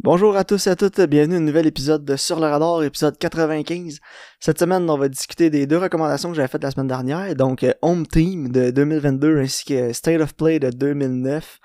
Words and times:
Bonjour 0.00 0.36
à 0.36 0.44
tous 0.44 0.68
et 0.68 0.70
à 0.70 0.76
toutes, 0.76 1.00
bienvenue 1.00 1.34
à 1.34 1.38
un 1.38 1.40
nouvel 1.40 1.66
épisode 1.66 2.04
de 2.04 2.14
Sur 2.14 2.38
le 2.38 2.46
radar, 2.46 2.84
épisode 2.84 3.18
95. 3.18 3.98
Cette 4.38 4.60
semaine, 4.60 4.88
on 4.88 4.96
va 4.96 5.08
discuter 5.08 5.50
des 5.50 5.66
deux 5.66 5.78
recommandations 5.78 6.28
que 6.28 6.36
j'avais 6.36 6.46
faites 6.46 6.62
la 6.62 6.70
semaine 6.70 6.86
dernière, 6.86 7.34
donc 7.34 7.64
euh, 7.64 7.72
Home 7.82 8.06
Team 8.06 8.52
de 8.52 8.70
2022 8.70 9.38
ainsi 9.40 9.64
que 9.64 9.92
State 9.92 10.20
of 10.20 10.36
Play 10.36 10.60
de 10.60 10.70
2009. 10.70 11.58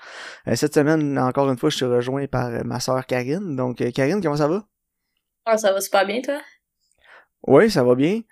Euh, 0.48 0.56
cette 0.56 0.74
semaine, 0.74 1.16
encore 1.16 1.48
une 1.48 1.56
fois, 1.56 1.70
je 1.70 1.76
suis 1.76 1.84
rejoint 1.84 2.26
par 2.26 2.48
euh, 2.48 2.62
ma 2.64 2.80
sœur 2.80 3.06
Karine. 3.06 3.54
Donc 3.54 3.76
Karine, 3.92 4.20
comment 4.20 4.36
ça 4.36 4.48
va? 4.48 4.64
Ah, 5.46 5.56
ça 5.56 5.72
va 5.72 5.80
super 5.80 6.04
bien, 6.04 6.20
toi? 6.20 6.40
Oui, 7.46 7.70
ça 7.70 7.84
va 7.84 7.94
bien. 7.94 8.22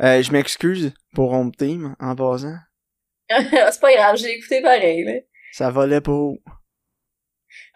je 0.00 0.32
m'excuse 0.32 0.92
pour 1.14 1.32
Home 1.34 1.54
Team 1.54 1.94
en 2.00 2.16
passant. 2.16 2.56
c'est 3.30 3.80
pas 3.80 3.94
grave, 3.94 4.16
j'ai 4.16 4.38
écouté 4.38 4.60
pareil. 4.60 5.04
Là. 5.04 5.12
Ça 5.52 5.70
volait 5.70 6.00
pas 6.00 6.32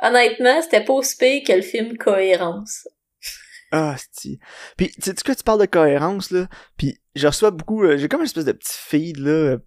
Honnêtement, 0.02 0.62
c'était 0.62 0.84
pas 0.84 0.93
aussi 0.93 1.16
pire 1.16 1.43
que 1.46 1.52
le 1.52 1.62
film 1.62 1.96
Cohérence. 1.96 2.86
Ah, 3.72 3.96
c'est 4.12 4.39
Puis, 4.76 4.90
tu 4.90 5.03
sais 5.03 5.14
que 5.14 5.32
tu 5.32 5.43
parles 5.43 5.61
de 5.61 5.67
cohérence, 5.67 6.30
là, 6.30 6.46
puis 6.76 7.00
je 7.14 7.26
reçois 7.26 7.50
beaucoup, 7.50 7.82
euh, 7.82 7.96
j'ai 7.96 8.08
comme 8.08 8.20
une 8.20 8.26
espèce 8.26 8.44
de 8.44 8.53
petit 8.53 8.76
feed, 8.79 9.18
là, 9.18 9.31
euh, 9.31 9.58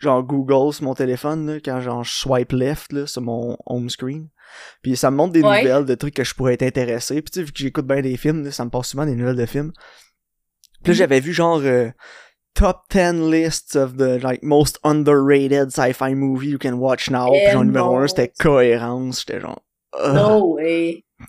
genre 0.00 0.22
Google 0.22 0.72
sur 0.74 0.84
mon 0.84 0.94
téléphone, 0.94 1.46
là, 1.46 1.60
quand 1.60 1.80
genre 1.80 2.04
je 2.04 2.12
swipe 2.12 2.52
left, 2.52 2.92
là, 2.92 3.06
sur 3.06 3.22
mon 3.22 3.56
home 3.66 3.88
screen. 3.88 4.28
Puis 4.82 4.96
ça 4.96 5.10
me 5.10 5.16
montre 5.16 5.32
des 5.32 5.42
nouvelles, 5.42 5.86
de 5.86 5.94
trucs 5.94 6.14
que 6.14 6.24
je 6.24 6.34
pourrais 6.34 6.54
être 6.54 6.62
intéressé. 6.62 7.22
Puis 7.22 7.30
tu 7.30 7.40
sais, 7.40 7.44
vu 7.44 7.52
que 7.52 7.58
j'écoute 7.58 7.86
bien 7.86 8.02
des 8.02 8.18
films, 8.18 8.44
là, 8.44 8.50
ça 8.50 8.64
me 8.66 8.70
passe 8.70 8.88
souvent 8.88 9.06
des 9.06 9.14
nouvelles 9.14 9.36
de 9.36 9.46
films. 9.46 9.72
Puis 10.82 10.92
là, 10.92 10.94
mm. 10.94 10.98
j'avais 10.98 11.20
vu 11.20 11.32
genre 11.32 11.60
euh, 11.64 11.90
top 12.54 12.88
10 12.90 13.30
lists 13.30 13.74
of 13.74 13.96
the 13.96 14.18
like 14.22 14.42
most 14.42 14.78
underrated 14.84 15.72
sci-fi 15.72 16.14
movie 16.14 16.48
you 16.48 16.58
can 16.58 16.78
watch 16.78 17.10
now. 17.10 17.30
Puis 17.30 17.50
genre 17.50 17.64
numéro 17.64 17.96
1, 17.96 18.08
c'était 18.08 18.32
cohérence. 18.38 19.24
J'étais 19.26 19.40
genre. 19.40 19.62
No 19.98 20.54
way. 20.54 21.04
Tu 21.18 21.26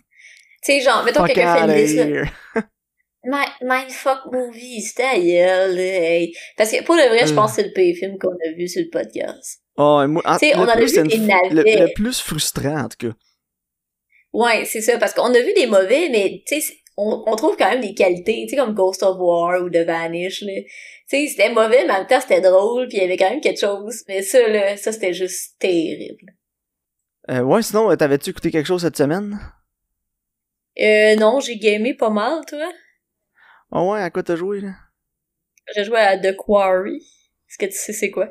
sais, 0.72 0.80
genre, 0.80 1.04
mettons 1.04 1.24
quelqu'un 1.26 1.56
fait 1.56 1.64
une 1.64 2.22
liste. 2.22 2.32
Mindfuck 3.62 4.32
movie, 4.32 4.82
c'était 4.82 5.02
ailleurs, 5.02 5.70
hey. 5.76 6.34
Parce 6.56 6.70
que 6.70 6.82
pour 6.84 6.94
le 6.94 7.08
vrai, 7.08 7.26
je 7.26 7.32
euh. 7.32 7.34
pense 7.34 7.50
que 7.52 7.56
c'est 7.56 7.68
le 7.68 7.72
pire 7.72 7.96
film 7.96 8.18
qu'on 8.18 8.28
a 8.28 8.52
vu 8.56 8.68
sur 8.68 8.82
le 8.82 8.90
podcast. 8.90 9.60
Oh, 9.76 10.04
moi, 10.06 10.22
tu 10.38 10.46
sais, 10.46 10.56
on 10.56 10.62
en 10.62 10.68
a 10.68 10.76
vu 10.76 10.86
des 10.86 11.18
navets. 11.18 11.48
Le, 11.50 11.62
le, 11.62 11.94
plus 11.94 12.20
frustrant, 12.20 12.84
en 12.84 12.88
tout 12.88 13.08
cas. 13.08 13.14
Ouais, 14.32 14.64
c'est 14.64 14.80
ça, 14.80 14.98
parce 14.98 15.14
qu'on 15.14 15.34
a 15.34 15.40
vu 15.40 15.52
des 15.54 15.66
mauvais, 15.66 16.08
mais 16.10 16.42
tu 16.46 16.60
sais, 16.60 16.74
on, 16.96 17.24
on, 17.26 17.36
trouve 17.36 17.56
quand 17.56 17.70
même 17.70 17.80
des 17.80 17.94
qualités, 17.94 18.44
tu 18.44 18.50
sais, 18.50 18.56
comme 18.56 18.74
Ghost 18.74 19.02
of 19.02 19.16
War 19.18 19.62
ou 19.62 19.70
The 19.70 19.86
Vanish, 19.86 20.42
là. 20.42 20.52
Sais, 21.06 21.26
c'était 21.28 21.52
mauvais, 21.52 21.84
mais 21.84 21.92
en 21.92 21.98
même 21.98 22.06
temps, 22.06 22.20
c'était 22.20 22.40
drôle, 22.40 22.88
puis 22.88 22.96
il 22.96 23.02
y 23.02 23.04
avait 23.04 23.16
quand 23.16 23.28
même 23.28 23.40
quelque 23.40 23.60
chose. 23.60 24.04
Mais 24.08 24.22
ça, 24.22 24.48
là, 24.48 24.76
ça, 24.76 24.90
c'était 24.90 25.12
juste 25.12 25.58
terrible. 25.58 26.32
Euh, 27.30 27.40
ouais, 27.40 27.62
sinon, 27.62 27.90
euh, 27.90 27.96
t'avais-tu 27.96 28.30
écouté 28.30 28.50
quelque 28.50 28.66
chose 28.66 28.82
cette 28.82 28.96
semaine? 28.96 29.38
Euh, 30.80 31.14
non, 31.16 31.40
j'ai 31.40 31.58
gamé 31.58 31.94
pas 31.94 32.10
mal, 32.10 32.44
toi. 32.46 32.70
Oh 33.70 33.92
ouais, 33.92 34.00
à 34.00 34.10
quoi 34.10 34.22
t'as 34.22 34.36
joué, 34.36 34.60
là? 34.60 34.72
J'ai 35.74 35.84
joué 35.84 35.98
à 35.98 36.18
The 36.18 36.36
Quarry. 36.36 36.96
Est-ce 36.96 37.58
que 37.58 37.66
tu 37.66 37.72
sais 37.72 37.92
c'est 37.92 38.10
quoi? 38.10 38.28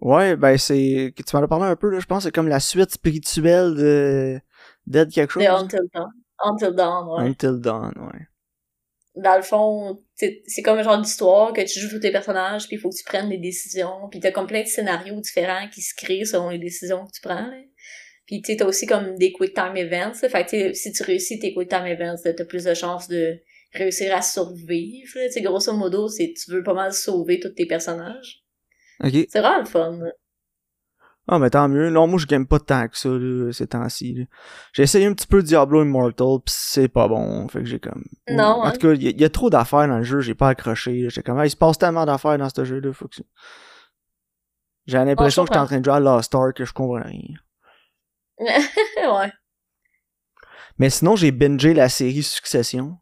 Ouais, 0.00 0.36
ben 0.36 0.56
c'est... 0.56 1.12
Tu 1.16 1.36
m'en 1.36 1.42
as 1.42 1.48
parlé 1.48 1.66
un 1.66 1.76
peu, 1.76 1.90
là, 1.90 2.00
je 2.00 2.06
pense 2.06 2.22
c'est 2.22 2.32
comme 2.32 2.48
la 2.48 2.60
suite 2.60 2.90
spirituelle 2.90 3.74
de... 3.74 4.40
Dead 4.86 5.10
quelque 5.12 5.32
chose. 5.32 5.42
De 5.42 5.48
Until 5.48 5.88
Dawn. 5.92 6.10
Until 6.38 6.74
Dawn, 6.74 7.08
ouais. 7.08 7.28
Until 7.28 7.60
Dawn, 7.60 7.92
ouais. 7.96 8.26
Dans 9.16 9.36
le 9.36 9.42
fond, 9.42 10.02
c'est 10.14 10.62
comme 10.62 10.78
un 10.78 10.82
genre 10.82 11.00
d'histoire 11.00 11.52
que 11.52 11.60
tu 11.62 11.80
joues 11.80 11.90
tous 11.90 12.00
tes 12.00 12.12
personnages, 12.12 12.68
puis 12.68 12.76
il 12.76 12.78
faut 12.78 12.90
que 12.90 12.96
tu 12.96 13.04
prennes 13.04 13.28
des 13.28 13.38
décisions, 13.38 14.08
puis 14.10 14.20
t'as 14.20 14.30
comme 14.30 14.46
plein 14.46 14.62
de 14.62 14.68
scénarios 14.68 15.20
différents 15.20 15.68
qui 15.68 15.82
se 15.82 15.94
créent 15.96 16.24
selon 16.24 16.50
les 16.50 16.58
décisions 16.58 17.06
que 17.06 17.12
tu 17.12 17.20
prends. 17.20 17.46
Là. 17.46 17.58
Puis 18.26 18.42
tu 18.42 18.56
t'as 18.56 18.64
aussi 18.64 18.86
comme 18.86 19.16
des 19.16 19.32
quick 19.32 19.54
time 19.54 19.76
events. 19.76 20.14
Fait 20.14 20.46
que 20.46 20.72
si 20.72 20.92
tu 20.92 21.02
réussis 21.02 21.40
tes 21.40 21.52
quick 21.52 21.68
time 21.68 21.86
events, 21.86 22.22
t'as 22.22 22.44
plus 22.44 22.62
de 22.62 22.74
chances 22.74 23.08
de 23.08 23.40
réussir 23.72 24.14
à 24.14 24.22
survivre. 24.22 25.18
sais 25.30 25.42
grosso 25.42 25.72
modo, 25.72 26.08
c'est 26.08 26.32
tu 26.32 26.52
veux 26.52 26.62
pas 26.62 26.74
mal 26.74 26.92
sauver 26.92 27.40
tous 27.40 27.50
tes 27.50 27.66
personnages. 27.66 28.44
Okay. 29.02 29.26
C'est 29.28 29.40
vraiment 29.40 29.58
le 29.58 29.66
fun. 29.66 29.98
Ah, 31.28 31.38
mais 31.38 31.50
tant 31.50 31.68
mieux. 31.68 31.90
Non, 31.90 32.06
moi, 32.06 32.18
je 32.18 32.26
gagne 32.26 32.46
pas 32.46 32.58
tant 32.58 32.88
que 32.88 32.96
ça, 32.96 33.08
là, 33.08 33.52
ces 33.52 33.68
temps-ci. 33.68 34.26
J'ai 34.72 34.82
essayé 34.82 35.06
un 35.06 35.12
petit 35.12 35.26
peu 35.26 35.42
Diablo 35.42 35.84
Immortal, 35.84 36.40
pis 36.44 36.52
c'est 36.56 36.88
pas 36.88 37.06
bon. 37.06 37.46
Fait 37.48 37.60
que 37.60 37.66
j'ai 37.66 37.78
comme. 37.78 38.04
Non. 38.28 38.44
En 38.44 38.64
hein? 38.64 38.72
tout 38.72 38.88
cas, 38.88 38.92
il 38.94 39.20
y, 39.20 39.24
a 39.24 39.28
trop 39.28 39.48
d'affaires 39.48 39.86
dans 39.86 39.98
le 39.98 40.02
jeu, 40.02 40.20
j'ai 40.20 40.34
pas 40.34 40.48
accroché. 40.48 41.08
J'ai 41.08 41.22
comme, 41.22 41.40
il 41.44 41.50
se 41.50 41.56
passe 41.56 41.78
tellement 41.78 42.04
d'affaires 42.04 42.38
dans 42.38 42.48
ce 42.48 42.64
jeu-là. 42.64 42.92
Faut 42.92 43.06
que 43.06 43.16
J'ai 44.86 44.98
l'impression 44.98 45.44
que 45.44 45.48
j'étais 45.48 45.60
en 45.60 45.66
train 45.66 45.78
de 45.78 45.84
jouer 45.84 45.94
à 45.94 46.00
Lost 46.00 46.34
Ark, 46.34 46.56
que 46.56 46.64
je 46.64 46.72
comprends 46.72 47.02
rien. 47.04 47.36
ouais. 48.40 49.32
Mais 50.78 50.90
sinon, 50.90 51.14
j'ai 51.14 51.30
bingé 51.30 51.74
la 51.74 51.88
série 51.88 52.22
Succession. 52.22 52.98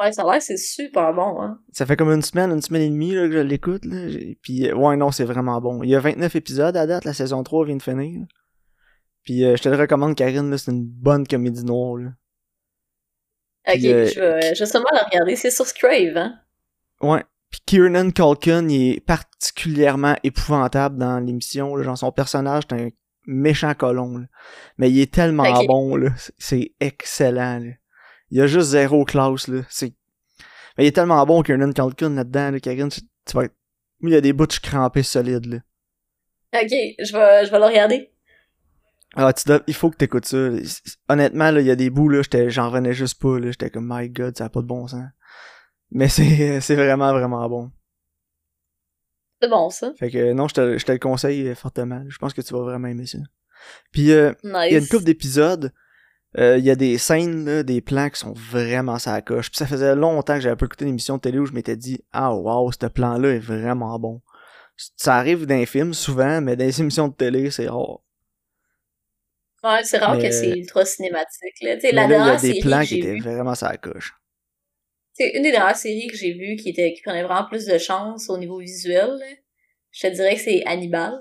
Ouais, 0.00 0.12
ça 0.12 0.22
a 0.22 0.32
l'air 0.32 0.40
c'est 0.40 0.56
super 0.56 1.12
bon, 1.12 1.42
hein. 1.42 1.60
Ça 1.72 1.84
fait 1.84 1.96
comme 1.96 2.10
une 2.10 2.22
semaine, 2.22 2.50
une 2.50 2.62
semaine 2.62 2.82
et 2.82 2.88
demie 2.88 3.14
là, 3.14 3.26
que 3.26 3.32
je 3.32 3.38
l'écoute. 3.38 3.84
Là. 3.84 4.08
Puis 4.40 4.68
euh, 4.68 4.74
ouais, 4.74 4.96
non, 4.96 5.10
c'est 5.10 5.24
vraiment 5.24 5.60
bon. 5.60 5.82
Il 5.82 5.90
y 5.90 5.94
a 5.94 6.00
29 6.00 6.36
épisodes 6.36 6.76
à 6.76 6.86
date, 6.86 7.04
la 7.04 7.12
saison 7.12 7.42
3 7.42 7.66
vient 7.66 7.76
de 7.76 7.82
finir. 7.82 8.22
Puis 9.24 9.44
euh, 9.44 9.56
je 9.56 9.62
te 9.62 9.68
le 9.68 9.76
recommande, 9.76 10.14
Karine, 10.14 10.56
c'est 10.56 10.70
une 10.70 10.84
bonne 10.84 11.26
comédie 11.26 11.64
noire. 11.64 11.96
Là. 11.98 12.10
Ok, 13.68 13.84
euh, 13.84 14.06
je, 14.06 14.20
vais, 14.20 14.54
je 14.54 14.64
sûrement 14.64 14.88
la 14.92 15.02
regarder. 15.02 15.36
C'est 15.36 15.50
sur 15.50 15.66
Scrave, 15.66 16.16
hein? 16.16 16.34
Ouais. 17.02 17.22
Puis 17.50 17.60
Kiernan 17.66 18.10
Culkin, 18.10 18.68
il 18.68 18.94
est 18.94 19.00
particulièrement 19.00 20.14
épouvantable 20.22 20.96
dans 20.96 21.18
l'émission. 21.18 21.80
Genre, 21.82 21.98
son 21.98 22.12
personnage, 22.12 22.64
c'est 22.70 22.80
un 22.80 22.88
méchant 23.26 23.74
colon. 23.74 24.24
Mais 24.78 24.90
il 24.90 25.00
est 25.00 25.12
tellement 25.12 25.64
bon, 25.64 25.96
là. 25.96 26.10
C'est 26.38 26.72
excellent, 26.80 27.58
là. 27.58 27.72
Il 28.30 28.38
y 28.38 28.40
a 28.40 28.46
juste 28.46 28.68
zéro 28.70 29.04
classe, 29.04 29.48
là. 29.48 29.62
C'est... 29.68 29.92
Mais 30.78 30.84
il 30.84 30.86
est 30.86 30.92
tellement 30.92 31.24
bon 31.26 31.42
qu'il 31.42 31.58
y 31.58 31.60
a 31.60 31.64
un 31.64 31.72
Culkin 31.72 32.10
là-dedans, 32.10 32.52
là, 32.52 32.60
Karine, 32.60 32.88
tu, 32.90 33.00
vas 33.34 33.44
être... 33.44 33.54
Il 34.02 34.10
y 34.10 34.16
a 34.16 34.20
des 34.20 34.32
bouts 34.32 34.46
crampés 34.62 35.02
solides, 35.02 35.46
là. 35.46 35.58
Ok, 36.54 36.70
je 36.70 37.12
vais, 37.12 37.46
je 37.46 37.50
vais 37.50 37.58
le 37.58 37.64
regarder. 37.64 38.12
Ah, 39.14 39.32
tu 39.32 39.44
dois... 39.46 39.60
il 39.66 39.74
faut 39.74 39.90
que 39.90 39.96
t'écoutes 39.96 40.26
ça. 40.26 40.48
Honnêtement, 41.08 41.50
là, 41.50 41.60
il 41.60 41.66
y 41.66 41.70
a 41.70 41.76
des 41.76 41.90
bouts, 41.90 42.08
là, 42.08 42.22
j'étais, 42.22 42.50
j'en 42.50 42.68
revenais 42.70 42.92
juste 42.92 43.20
pas, 43.20 43.38
là. 43.38 43.50
J'étais 43.50 43.70
comme, 43.70 43.88
my 43.90 44.08
god, 44.08 44.36
ça 44.38 44.46
a 44.46 44.48
pas 44.48 44.62
de 44.62 44.66
bon 44.66 44.86
sens. 44.86 45.04
Mais 45.90 46.08
c'est, 46.08 46.60
c'est 46.60 46.76
vraiment, 46.76 47.12
vraiment 47.12 47.48
bon. 47.48 47.70
C'est 49.42 49.48
bon, 49.48 49.70
ça. 49.70 49.92
Fait 49.98 50.10
que, 50.10 50.32
non, 50.32 50.48
je 50.48 50.54
te, 50.54 50.78
je 50.78 50.84
te 50.84 50.92
le 50.92 50.98
conseille 50.98 51.54
fortement. 51.54 52.04
Je 52.08 52.18
pense 52.18 52.32
que 52.32 52.42
tu 52.42 52.52
vas 52.52 52.62
vraiment 52.62 52.88
aimer 52.88 53.06
ça. 53.06 53.18
Puis, 53.90 54.12
euh, 54.12 54.32
il 54.44 54.50
y 54.50 54.76
a 54.76 54.78
une 54.78 54.88
couple 54.88 55.04
d'épisodes 55.04 55.72
euh, 56.38 56.58
il 56.58 56.64
y 56.64 56.70
a 56.70 56.76
des 56.76 56.96
scènes, 56.96 57.62
des 57.62 57.80
plans 57.80 58.08
qui 58.08 58.20
sont 58.20 58.32
vraiment 58.32 58.98
ça 58.98 59.20
coche. 59.20 59.50
Puis 59.50 59.58
ça 59.58 59.66
faisait 59.66 59.96
longtemps 59.96 60.34
que 60.34 60.40
j'avais 60.40 60.56
pas 60.56 60.66
écouté 60.66 60.84
une 60.84 60.90
émission 60.90 61.16
de 61.16 61.20
télé 61.20 61.38
où 61.38 61.46
je 61.46 61.52
m'étais 61.52 61.76
dit 61.76 62.00
Ah 62.12 62.34
wow, 62.34 62.70
ce 62.70 62.86
plan-là 62.86 63.30
est 63.30 63.40
vraiment 63.40 63.98
bon. 63.98 64.20
Ça 64.96 65.16
arrive 65.16 65.46
dans 65.46 65.56
les 65.56 65.66
films 65.66 65.92
souvent, 65.92 66.40
mais 66.40 66.56
dans 66.56 66.64
les 66.64 66.80
émissions 66.80 67.08
de 67.08 67.14
télé, 67.14 67.50
c'est 67.50 67.68
rare. 67.68 68.00
Ouais, 69.62 69.82
c'est 69.82 69.98
rare 69.98 70.18
que 70.18 70.30
c'est 70.30 70.56
ultra 70.56 70.84
cinématique. 70.84 71.60
Là. 71.62 71.76
la 71.92 72.06
là, 72.06 72.36
il 72.40 72.46
y 72.46 72.50
a 72.50 72.54
des 72.54 72.60
plans 72.60 72.82
qui 72.82 72.98
étaient 72.98 73.18
vraiment 73.18 73.54
ça 73.54 73.76
coche. 73.76 74.14
C'est 75.12 75.32
une 75.34 75.42
des 75.42 75.50
dernières 75.50 75.76
séries 75.76 76.06
que 76.06 76.16
j'ai 76.16 76.32
vues 76.32 76.56
qui 76.56 76.70
était 76.70 76.94
qui 76.94 77.02
prenait 77.02 77.24
vraiment 77.24 77.44
plus 77.44 77.66
de 77.66 77.76
chance 77.76 78.30
au 78.30 78.38
niveau 78.38 78.58
visuel. 78.58 79.18
Je 79.90 80.06
te 80.06 80.14
dirais 80.14 80.36
que 80.36 80.40
c'est 80.40 80.64
Hannibal. 80.64 81.18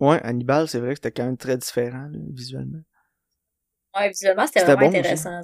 Ouais, 0.00 0.20
Hannibal, 0.22 0.68
c'est 0.68 0.80
vrai 0.80 0.90
que 0.90 0.96
c'était 0.96 1.12
quand 1.12 1.24
même 1.24 1.38
très 1.38 1.56
différent 1.56 2.10
visuellement. 2.32 2.82
Ouais, 3.96 4.08
visuellement, 4.08 4.46
c'était 4.46 4.64
vraiment 4.64 4.86
intéressant. 4.88 5.40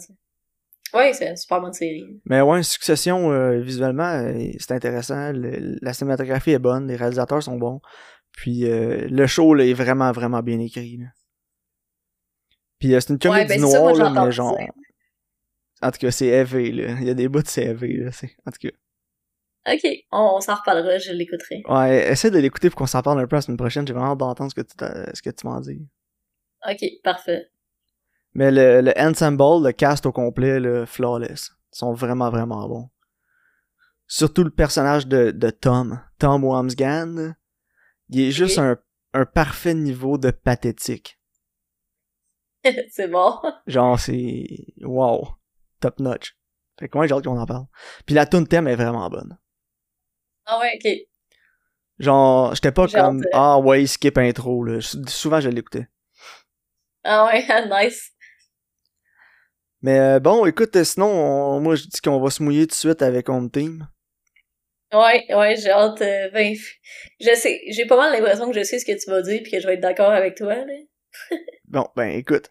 Ouais, 0.93 1.13
c'est 1.13 1.29
une 1.29 1.37
super 1.37 1.61
bonne 1.61 1.73
série. 1.73 2.21
Mais 2.25 2.41
ouais, 2.41 2.63
Succession, 2.63 3.31
euh, 3.31 3.61
visuellement, 3.61 4.13
euh, 4.13 4.51
c'est 4.59 4.73
intéressant. 4.73 5.33
la 5.35 5.93
cinématographie 5.93 6.51
est 6.51 6.59
bonne, 6.59 6.89
les 6.89 6.97
réalisateurs 6.97 7.43
sont 7.43 7.57
bons. 7.57 7.81
Puis 8.33 8.65
euh, 8.65 9.07
le 9.09 9.27
show 9.27 9.55
là, 9.55 9.65
est 9.65 9.73
vraiment, 9.73 10.11
vraiment 10.13 10.43
bien 10.43 10.59
écrit. 10.59 10.97
Là. 10.97 11.07
Puis 12.79 12.91
c'est 12.93 13.11
une 13.11 13.19
comédie 13.19 13.49
ben, 13.49 13.61
noire, 13.61 13.95
là, 13.95 14.11
mais 14.11 14.33
genre... 14.33 14.59
En 15.83 15.91
tout 15.91 15.99
cas, 15.99 16.11
c'est 16.11 16.27
élevé, 16.27 16.73
là. 16.73 16.97
Il 17.01 17.07
y 17.07 17.11
a 17.11 17.15
des 17.15 17.29
bouts 17.29 17.43
de 17.43 17.49
c'est 17.49 17.65
élevé, 17.65 17.97
là. 17.97 18.11
En 18.47 18.51
tout 18.51 18.69
cas. 18.69 19.73
Ok, 19.73 19.87
on, 20.11 20.41
s'en 20.41 20.55
reparlera, 20.55 20.99
je 20.99 21.13
l'écouterai. 21.13 21.63
Ouais, 21.69 22.11
essaie 22.11 22.31
de 22.31 22.39
l'écouter 22.39 22.69
pour 22.69 22.79
qu'on 22.79 22.87
s'en 22.87 23.03
parle 23.03 23.21
un 23.21 23.27
peu 23.27 23.37
la 23.37 23.43
semaine 23.43 23.57
prochaine. 23.57 23.87
J'ai 23.87 23.93
vraiment 23.93 24.13
hâte 24.13 24.19
d'entendre 24.19 24.51
ce 24.51 24.61
que 24.61 24.67
tu, 24.67 24.75
ce 25.15 25.23
que 25.23 25.31
tu 25.31 25.47
m'en 25.47 25.61
dis. 25.61 25.81
Ok, 26.69 26.85
parfait. 27.03 27.51
Mais 28.35 28.51
le, 28.51 28.81
le 28.81 28.93
ensemble, 28.99 29.67
le 29.67 29.73
cast 29.73 30.07
au 30.07 30.13
complet, 30.13 30.61
le 30.61 30.87
flawless. 30.87 31.51
Ils 31.73 31.79
sont 31.79 31.93
vraiment, 31.93 32.31
vraiment 32.31 32.69
bons. 32.69 32.91
Surtout 34.07 34.45
le 34.45 34.51
personnage 34.51 35.07
de, 35.07 35.31
de 35.31 35.51
Tom. 35.51 36.01
Tom 36.19 36.45
Wamsgan. 36.45 37.35
Il 38.09 38.21
est 38.21 38.33
juste 38.33 38.59
un, 38.59 38.77
un 39.15 39.25
parfait 39.25 39.75
niveau 39.75 40.19
de 40.19 40.31
pathétique. 40.31 41.19
c'est 42.91 43.09
bon. 43.09 43.39
Genre, 43.67 43.99
c'est... 43.99 44.47
Wow. 44.83 45.29
Top 45.81 45.99
notch. 46.01 46.37
Fait 46.79 46.89
que 46.89 46.97
moi, 46.97 47.07
j'ai 47.07 47.15
hâte 47.15 47.25
qu'on 47.25 47.39
en 47.39 47.47
parle. 47.47 47.67
Puis 48.07 48.15
la 48.15 48.27
tune 48.27 48.47
thème 48.47 48.69
est 48.69 48.77
vraiment 48.77 49.09
bonne. 49.09 49.39
Ah 50.47 50.59
ouais, 50.59 50.79
ok. 50.83 50.91
Genre, 51.99 52.55
j'étais 52.55 52.73
pas 52.73 52.89
comme, 52.89 53.23
ah 53.33 53.59
ouais, 53.59 53.87
skip 53.87 54.17
intro, 54.17 54.65
là. 54.65 54.81
Souvent, 54.81 55.41
je 55.41 55.51
l'écoutais. 55.51 55.89
Ah 57.05 57.27
ouais, 57.27 57.47
nice. 57.71 58.13
Mais 59.83 59.99
euh, 59.99 60.21
bon, 60.21 60.45
écoute, 60.47 60.77
euh, 60.77 60.85
sinon, 60.85 61.07
on- 61.09 61.61
moi 61.61 61.75
je 61.75 61.85
dis 61.85 62.01
qu'on 62.03 62.21
va 62.21 62.31
se 62.31 62.43
mouiller 62.43 62.63
tout 62.67 62.73
de 62.73 62.75
suite 62.75 63.03
avec 63.03 63.29
Home 63.29 63.51
Team. 63.51 63.89
Ouais, 64.93 65.25
ouais, 65.35 65.57
j'ai 65.57 65.71
hâte. 65.71 66.03
euh, 66.03 66.29
ben, 66.33 66.55
je 67.21 67.35
sais, 67.37 67.61
j'ai 67.71 67.87
pas 67.87 67.97
mal 67.97 68.13
l'impression 68.13 68.51
que 68.51 68.59
je 68.59 68.65
sais 68.65 68.79
ce 68.79 68.85
que 68.85 68.93
tu 69.03 69.09
vas 69.11 69.23
dire 69.23 69.41
puis 69.43 69.53
que 69.53 69.61
je 69.61 69.67
vais 69.67 69.75
être 69.75 69.81
d'accord 69.81 70.11
avec 70.11 70.37
toi, 70.37 70.55
là. 70.55 70.73
Bon, 71.69 71.87
ben 71.97 72.09
écoute. 72.11 72.51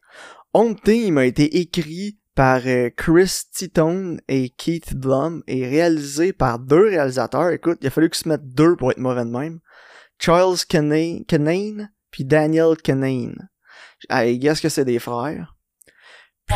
Home 0.54 0.80
Team 0.80 1.18
a 1.18 1.26
été 1.26 1.58
écrit 1.60 2.18
par 2.36 2.62
euh, 2.66 2.90
Chris 2.96 3.42
Titone 3.54 4.22
et 4.30 4.50
Keith 4.50 4.96
Blum 4.96 5.44
et 5.48 5.68
réalisé 5.68 6.32
par 6.32 6.58
deux 6.58 6.88
réalisateurs. 6.90 7.50
Écoute, 7.50 7.80
il 7.82 7.88
a 7.88 7.90
fallu 7.90 8.10
qu'ils 8.10 8.24
se 8.24 8.30
mettent 8.30 8.48
deux 8.48 8.76
pour 8.78 8.92
être 8.92 8.98
mauvais 8.98 9.26
de 9.26 9.30
même. 9.30 9.60
Charles 10.20 10.58
Canane, 10.68 11.92
puis 12.12 12.24
Daniel 12.26 12.78
Canane. 12.82 13.50
Ah, 14.08 14.26
et 14.26 14.38
guess 14.40 14.62
que 14.62 14.70
c'est 14.70 14.86
des 14.86 15.00
frères. 15.00 15.56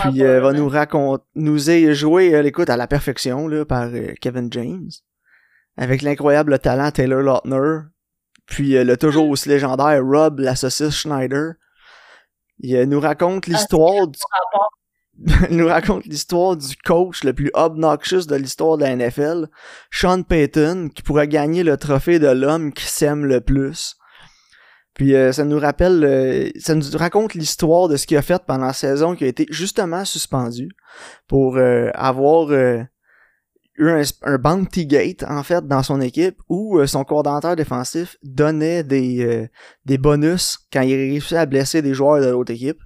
Puis 0.01 0.21
Ouais, 0.21 0.27
euh, 0.27 0.41
va 0.41 0.53
nous 0.53 0.67
raconter, 0.67 1.23
nous 1.35 1.69
est 1.69 1.93
joué, 1.93 2.33
euh, 2.33 2.41
l'écoute, 2.41 2.69
à 2.69 2.77
la 2.77 2.87
perfection 2.87 3.47
là 3.47 3.63
par 3.65 3.83
euh, 3.85 4.13
Kevin 4.19 4.51
James, 4.51 4.89
avec 5.77 6.01
l'incroyable 6.01 6.57
talent 6.59 6.91
Taylor 6.91 7.21
Lautner, 7.21 7.87
puis 8.45 8.75
euh, 8.75 8.83
le 8.83 8.97
toujours 8.97 9.29
aussi 9.29 9.49
légendaire 9.49 10.03
Rob 10.03 10.39
la 10.39 10.55
saucisse 10.55 10.95
Schneider. 10.95 11.53
Il 12.59 12.83
nous 12.83 12.99
raconte 12.99 13.47
l'histoire 13.47 14.07
du 14.07 14.19
nous 15.51 15.67
raconte 15.67 16.05
l'histoire 16.05 16.57
du 16.57 16.75
coach 16.77 17.23
le 17.23 17.33
plus 17.33 17.51
obnoxious 17.53 18.25
de 18.25 18.35
l'histoire 18.35 18.77
de 18.77 18.83
la 18.83 18.95
NFL, 18.95 19.47
Sean 19.91 20.23
Payton, 20.23 20.89
qui 20.93 21.03
pourrait 21.03 21.27
gagner 21.27 21.63
le 21.63 21.77
trophée 21.77 22.17
de 22.17 22.27
l'homme 22.27 22.73
qui 22.73 22.85
s'aime 22.85 23.25
le 23.25 23.39
plus. 23.39 23.95
Puis 24.93 25.15
euh, 25.15 25.31
ça 25.31 25.43
nous 25.43 25.59
rappelle, 25.59 26.03
euh, 26.03 26.49
ça 26.59 26.75
nous 26.75 26.85
raconte 26.95 27.33
l'histoire 27.33 27.87
de 27.87 27.97
ce 27.97 28.05
qu'il 28.05 28.17
a 28.17 28.21
fait 28.21 28.41
pendant 28.45 28.67
la 28.67 28.73
saison 28.73 29.15
qui 29.15 29.23
a 29.23 29.27
été 29.27 29.47
justement 29.49 30.05
suspendu 30.05 30.69
pour 31.27 31.57
euh, 31.57 31.89
avoir 31.95 32.51
euh, 32.51 32.83
eu 33.75 33.89
un, 33.89 34.03
un 34.21 34.37
bounty 34.37 34.85
gate 34.85 35.23
en 35.23 35.41
fait 35.41 35.65
dans 35.67 35.81
son 35.81 35.99
équipe 35.99 36.39
où 36.47 36.77
euh, 36.77 36.85
son 36.85 37.03
coordinateur 37.03 37.55
défensif 37.55 38.17
donnait 38.21 38.83
des, 38.83 39.25
euh, 39.25 39.47
des 39.85 39.97
bonus 39.97 40.59
quand 40.71 40.81
il 40.81 40.93
réussissait 40.93 41.37
à 41.37 41.47
blesser 41.47 41.81
des 41.81 41.95
joueurs 41.95 42.21
de 42.21 42.29
l'autre 42.29 42.51
équipe. 42.51 42.79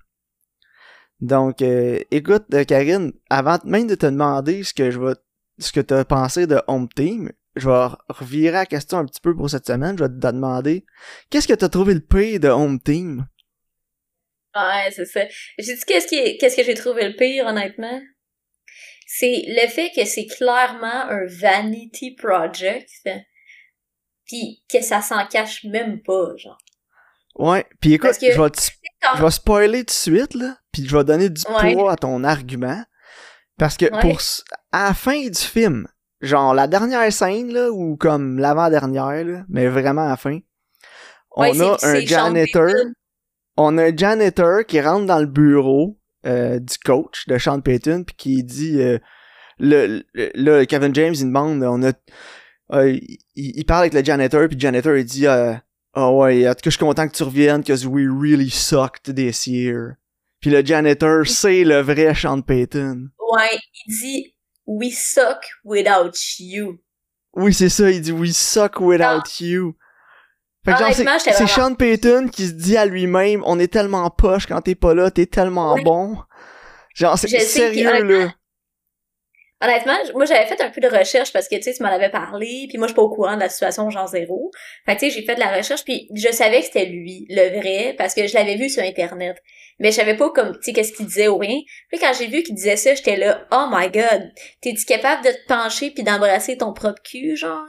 Donc, 1.20 1.64
écoute, 2.12 2.44
Karine, 2.68 3.12
avant 3.32 3.58
même 3.66 3.88
de 3.88 3.96
te 3.96 4.06
demander 4.06 4.64
ce 4.64 4.72
que 4.72 4.92
je 4.92 5.00
vais, 5.00 5.16
ce 5.58 5.72
que 5.72 5.80
t'as 5.80 6.06
pensé 6.06 6.46
de 6.46 6.62
Home 6.68 6.88
Team, 6.88 7.32
je 7.60 7.70
vais 7.70 7.88
revirer 8.10 8.52
la 8.52 8.66
question 8.66 8.98
un 9.00 9.06
petit 9.06 9.22
peu 9.22 9.36
pour 9.36 9.50
cette 9.50 9.68
semaine. 9.68 9.98
Je 9.98 10.04
vais 10.04 10.10
te 10.10 10.16
demander, 10.16 10.86
qu'est-ce 11.30 11.48
que 11.48 11.54
t'as 11.54 11.70
trouvé 11.70 11.94
le 11.94 12.00
pire 12.02 12.40
de 12.40 12.48
Home 12.50 12.80
Team? 12.80 13.28
Ouais, 14.56 14.90
c'est 14.92 15.06
ça. 15.06 15.22
J'ai 15.60 15.76
dit 15.76 15.82
qu'est-ce 15.86 16.08
qui 16.08 16.38
qu'est-ce 16.38 16.56
que 16.56 16.64
j'ai 16.64 16.74
trouvé 16.74 17.08
le 17.08 17.16
pire, 17.16 17.46
honnêtement? 17.46 18.02
C'est 19.06 19.44
le 19.48 19.68
fait 19.70 19.92
que 19.96 20.04
c'est 20.06 20.26
clairement 20.26 20.88
un 21.10 21.26
vanity 21.28 22.16
project, 22.16 22.90
puis 24.26 24.64
que 24.72 24.82
ça 24.82 25.02
s'en 25.02 25.26
cache 25.28 25.64
même 25.64 26.02
pas, 26.02 26.36
genre. 26.38 26.58
Ouais, 27.36 27.66
puis 27.80 27.94
écoute, 27.94 28.18
que- 28.20 28.32
je 28.32 28.42
vais 28.42 28.50
te- 28.50 28.62
je 29.16 29.24
vais 29.24 29.32
spoiler 29.32 29.80
tout 29.80 29.86
de 29.86 29.92
suite, 29.92 30.34
là, 30.34 30.58
puis 30.72 30.86
je 30.88 30.98
vais 30.98 31.04
donner 31.04 31.30
du 31.30 31.42
Ouais. 31.50 31.74
poids 31.74 31.92
à 31.94 31.96
ton 31.96 32.24
argument. 32.24 32.84
Parce 33.60 33.78
que 33.78 33.86
Ouais. 33.86 34.02
pour 34.02 34.20
à 34.72 34.88
la 34.90 34.94
fin 34.94 35.22
du 35.22 35.40
film, 35.40 35.88
genre 36.22 36.54
la 36.54 36.68
dernière 36.68 37.12
scène, 37.12 37.52
là, 37.54 37.70
ou 37.72 37.96
comme 37.98 38.40
l'avant-dernière, 38.40 39.24
là, 39.26 39.44
mais 39.50 39.68
vraiment 39.68 40.06
à 40.06 40.10
la 40.10 40.18
fin, 40.18 40.40
on 41.36 41.44
Ouais, 41.44 41.62
a 41.62 41.78
un 41.84 42.00
janitor, 42.02 42.72
on 43.58 43.78
a 43.78 43.86
un 43.92 43.96
janitor 43.96 44.66
qui 44.66 44.82
rentre 44.82 45.06
dans 45.06 45.20
le 45.20 45.26
bureau 45.28 45.98
euh, 46.26 46.60
du 46.60 46.78
coach 46.84 47.28
de 47.28 47.38
Sean 47.38 47.62
Payton, 47.62 48.04
puis 48.04 48.16
qui 48.16 48.44
dit, 48.44 48.82
euh, 48.82 48.98
le, 49.60 50.04
le- 50.14 50.32
là, 50.36 50.66
Kevin 50.66 50.94
James, 50.96 51.14
il 51.16 51.26
demande, 51.26 51.64
on 51.64 51.84
a, 51.84 51.92
euh, 52.74 52.92
il, 52.92 53.20
il 53.36 53.66
parle 53.66 53.82
avec 53.82 53.94
le 53.94 54.04
janitor, 54.04 54.48
puis 54.48 54.56
le 54.56 54.62
janitor, 54.62 54.96
il 54.98 55.06
dit, 55.06 55.28
euh, 55.28 55.54
ah 55.94 56.12
ouais, 56.12 56.48
en 56.48 56.52
tout 56.54 56.62
cas, 56.62 56.70
je 56.70 56.70
suis 56.72 56.80
content 56.80 57.08
que 57.08 57.16
tu 57.16 57.24
reviennes, 57.24 57.64
cause 57.64 57.86
we 57.86 58.06
really 58.08 58.50
sucked 58.50 59.16
this 59.16 59.48
year. 59.48 59.96
Puis 60.42 60.52
le 60.52 60.64
janitor, 60.64 61.26
c'est 61.26 61.64
le 61.64 61.82
vrai 61.82 62.14
Sean 62.14 62.42
Payton. 62.42 63.10
Ouais, 63.34 63.60
il 63.86 63.94
dit 63.96 64.36
We 64.68 64.94
suck 64.94 65.46
without 65.64 66.14
you. 66.40 66.80
Oui, 67.34 67.54
c'est 67.54 67.70
ça, 67.70 67.90
il 67.90 68.02
dit 68.02 68.12
we 68.12 68.36
suck 68.36 68.80
without 68.80 69.40
you. 69.40 69.76
Fait 70.66 70.74
que 70.74 70.80
genre, 70.80 71.20
c'est, 71.20 71.48
Sean 71.48 71.76
Payton 71.76 72.28
qui 72.28 72.48
se 72.48 72.52
dit 72.52 72.76
à 72.76 72.86
lui-même, 72.86 73.42
on 73.46 73.58
est 73.58 73.72
tellement 73.72 74.10
poche 74.10 74.46
quand 74.48 74.60
t'es 74.62 74.76
pas 74.76 74.94
là, 74.94 75.10
t'es 75.10 75.26
tellement 75.26 75.78
bon. 75.78 76.18
Genre, 76.94 77.18
c'est 77.18 77.28
sérieux, 77.40 77.88
honnêtement, 77.88 78.26
là. 78.26 78.34
Honnêtement, 79.60 79.94
moi 80.14 80.26
j'avais 80.26 80.46
fait 80.46 80.62
un 80.62 80.70
peu 80.70 80.82
de 80.82 80.88
recherche 80.88 81.34
parce 81.34 81.48
que 81.48 81.56
tu 81.56 81.64
sais 81.64 81.74
tu 81.74 81.82
m'en 81.82 81.90
avais 81.90 82.10
parlé, 82.10 82.68
puis 82.70 82.78
moi 82.78 82.86
je 82.86 82.92
suis 82.92 82.96
pas 82.96 83.02
au 83.02 83.10
courant 83.10 83.36
de 83.36 83.40
la 83.40 83.50
situation 83.50 83.90
genre 83.90 84.08
zéro. 84.08 84.52
Fait 84.86 84.96
que 84.96 85.00
tu 85.00 85.10
sais 85.10 85.20
j'ai 85.20 85.26
fait 85.26 85.34
de 85.34 85.40
la 85.40 85.56
recherche 85.56 85.84
puis 85.84 86.10
je 86.14 86.32
savais 86.32 86.60
que 86.60 86.66
c'était 86.66 86.86
lui, 86.86 87.26
le 87.30 87.60
vrai, 87.60 87.96
parce 87.98 88.14
que 88.14 88.28
je 88.28 88.36
l'avais 88.36 88.56
vu 88.56 88.70
sur 88.70 88.84
internet. 88.84 89.42
Mais 89.80 89.92
je 89.92 89.98
savais 89.98 90.16
pas 90.18 90.30
comme 90.32 90.54
tu 90.56 90.64
sais 90.64 90.74
qu'est-ce 90.74 90.92
qu'il 90.94 91.06
disait 91.06 91.28
ou 91.28 91.38
rien. 91.38 91.60
Puis 91.90 92.00
quand 92.00 92.12
j'ai 92.18 92.28
vu 92.28 92.42
qu'il 92.44 92.56
disait 92.56 92.78
ça, 92.78 92.96
j'étais 92.96 93.16
là 93.18 93.46
"Oh 93.52 93.68
my 93.72 93.90
god, 93.92 94.32
t'es-tu 94.62 94.86
capable 94.86 95.24
de 95.24 95.30
te 95.32 95.48
pencher 95.48 95.92
puis 95.92 96.04
d'embrasser 96.04 96.58
ton 96.58 96.74
propre 96.74 97.02
cul 97.04 97.36
genre 97.38 97.66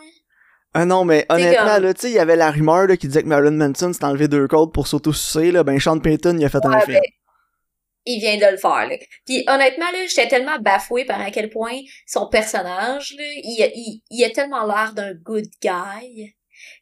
Ah 0.75 0.84
non, 0.84 1.05
mais 1.05 1.26
honnêtement, 1.28 1.75
comme- 1.75 1.82
là, 1.84 1.94
tu 1.94 2.00
sais, 2.02 2.10
il 2.10 2.14
y 2.14 2.19
avait 2.19 2.37
la 2.37 2.50
rumeur, 2.50 2.87
là, 2.87 2.96
qui 2.96 3.08
disait 3.08 3.22
que 3.22 3.28
Marilyn 3.28 3.52
Manson 3.52 3.93
s'est 3.93 4.05
enlevé 4.05 4.28
deux 4.28 4.46
codes 4.49 4.72
pour 4.72 4.87
s'auto-sucer, 4.87 5.50
là, 5.52 5.64
ben 5.64 5.78
Sean 5.81 5.99
Payton, 5.99 6.37
il 6.38 6.44
a 6.44 6.49
fait 6.49 6.64
un 6.64 6.72
Ouais, 6.72 6.84
film. 6.84 6.94
ben, 6.94 7.10
il 8.06 8.20
vient 8.20 8.37
de 8.38 8.50
le 8.52 8.56
faire, 8.58 8.87
là. 8.88 8.96
Puis 9.26 9.44
honnêtement, 9.46 9.90
là, 9.93 10.06
j'étais 10.08 10.28
tellement 10.28 10.58
bafouée 10.60 11.05
par 11.05 11.20
à 11.20 11.31
quel 11.31 11.50
point 11.50 11.76
son 12.06 12.26
personnage, 12.28 13.14
là, 13.19 13.25
il, 13.43 13.70
il, 13.75 14.02
il 14.10 14.25
a 14.25 14.31
tellement 14.31 14.64
l'air 14.66 14.93
d'un 14.94 15.12
good 15.14 15.44
guy. 15.62 16.34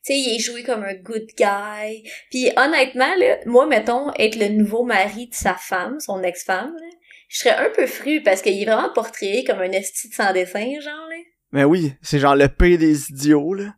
Tu 0.07 0.13
sais, 0.13 0.19
il 0.19 0.37
est 0.37 0.39
joué 0.39 0.63
comme 0.63 0.85
un 0.85 0.95
good 0.95 1.27
guy. 1.37 2.09
Puis 2.31 2.51
honnêtement, 2.57 3.13
là, 3.19 3.39
moi, 3.47 3.67
mettons, 3.67 4.13
être 4.19 4.37
le 4.37 4.49
nouveau 4.49 4.85
mari 4.85 5.27
de 5.27 5.35
sa 5.35 5.55
femme, 5.55 5.99
son 5.99 6.23
ex-femme, 6.23 6.75
là, 6.75 6.89
je 7.29 7.39
serais 7.39 7.57
un 7.57 7.71
peu 7.71 7.87
fru 7.87 8.23
parce 8.23 8.41
qu'il 8.41 8.61
est 8.61 8.65
vraiment 8.65 8.93
portrayé 8.95 9.43
comme 9.43 9.59
un 9.59 9.73
esti 9.73 10.09
de 10.09 10.15
sans 10.15 10.33
dessin, 10.33 10.65
genre, 10.81 11.09
là. 11.11 11.17
Mais 11.51 11.65
oui, 11.65 11.93
c'est 12.03 12.21
genre 12.21 12.37
le 12.37 12.49
pays 12.49 12.79
des 12.79 13.11
idiots, 13.11 13.55
là. 13.55 13.75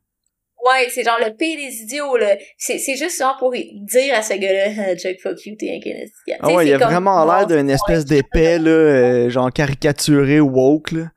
Ouais, 0.67 0.89
c'est 0.91 1.05
genre 1.05 1.19
le 1.21 1.35
pire 1.35 1.57
des 1.57 1.83
idiots, 1.83 2.17
là. 2.17 2.37
C'est, 2.57 2.79
c'est 2.79 2.97
juste 2.97 3.19
genre 3.19 3.37
pour 3.39 3.53
dire 3.53 4.15
à 4.15 4.23
ce 4.23 4.35
gars-là, 4.35 4.97
Jack, 4.99 5.19
fuck 5.21 5.45
you, 5.47 5.55
t'es 5.57 5.71
un. 5.71 5.81
Tu 5.81 6.35
Ah 6.41 6.53
ouais, 6.53 6.67
il 6.67 6.75
a 6.75 6.79
vraiment 6.79 7.25
l'air 7.25 7.47
d'une 7.47 7.71
espèce 7.71 8.05
d'épais, 8.05 8.59
là, 8.59 8.71
euh, 8.71 9.31
genre 9.31 9.53
caricaturé, 9.53 10.41
woke, 10.41 10.93
là. 10.93 11.11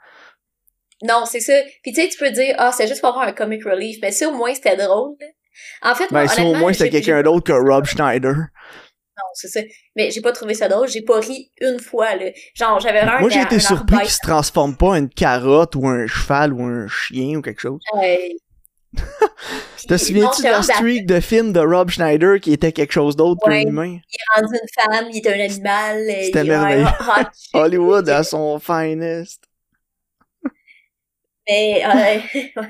Non, 1.04 1.26
c'est 1.26 1.40
ça. 1.40 1.54
Puis 1.84 1.94
tu 1.94 2.02
sais, 2.02 2.08
tu 2.10 2.18
peux 2.18 2.30
dire, 2.32 2.56
ah, 2.58 2.72
c'est 2.76 2.88
juste 2.88 3.02
pour 3.02 3.10
avoir 3.10 3.28
un 3.28 3.32
comic 3.34 3.64
relief. 3.66 3.98
Mais 4.02 4.12
ça, 4.12 4.28
au 4.28 4.34
moins, 4.34 4.54
c'était 4.54 4.78
drôle. 4.78 5.16
En 5.82 5.96
fait, 5.96 6.10
moi, 6.12 6.22
Ben, 6.24 6.28
si 6.30 6.40
au 6.40 6.44
honnêtement, 6.44 6.60
moins 6.60 6.74
c'était 6.74 6.90
quelqu'un 6.90 7.22
d'autre 7.24 7.44
que 7.46 7.52
Rob 7.54 7.86
Schneider. 7.86 8.34
Non, 8.36 9.24
c'est 9.34 9.48
ça. 9.50 9.60
Mais 9.96 10.10
j'ai 10.12 10.22
pas 10.22 10.32
trouvé 10.32 10.54
ça 10.54 10.68
drôle. 10.68 10.88
J'ai 10.88 11.02
pas 11.02 11.20
ri 11.20 11.52
une 11.60 11.80
fois, 11.80 12.16
là. 12.16 12.28
Genre, 12.56 12.80
j'avais 12.80 13.06
Moi, 13.20 13.30
j'ai 13.30 13.42
été 13.42 13.60
surpris 13.60 13.98
qu'il 14.00 14.10
se 14.10 14.20
transforme 14.24 14.76
pas 14.78 14.88
en 14.88 14.96
une 14.96 15.10
carotte 15.10 15.76
ou 15.76 15.88
un 15.88 16.08
cheval 16.08 16.54
ou 16.54 16.64
un 16.64 16.88
chien 16.88 17.38
ou 17.38 17.42
quelque 17.42 17.60
chose. 17.62 17.82
Ouais. 17.94 18.32
Te 19.88 19.98
souviens-tu 19.98 20.42
de 20.44 20.48
la 20.50 20.62
streak 20.62 21.06
de 21.06 21.20
film 21.20 21.54
de 21.54 21.60
Rob 21.60 21.90
Schneider 21.90 22.40
qui 22.40 22.54
était 22.54 22.72
quelque 22.72 22.92
chose 22.92 23.16
d'autre 23.16 23.42
Ouais. 23.48 23.64
qu'un 23.64 23.70
humain? 23.70 23.98
rendu 24.36 24.54
une 24.54 24.84
femme, 24.94 25.06
il 25.12 25.18
était 25.18 25.34
un 25.34 25.40
animal. 25.46 26.04
C'était 26.24 26.42
il- 26.42 26.48
merveilleux. 26.50 26.86
Hollywood 27.54 28.10
à 28.10 28.24
son 28.24 28.60
finest. 28.60 29.44
Mais, 31.48 31.84
euh, 32.58 32.62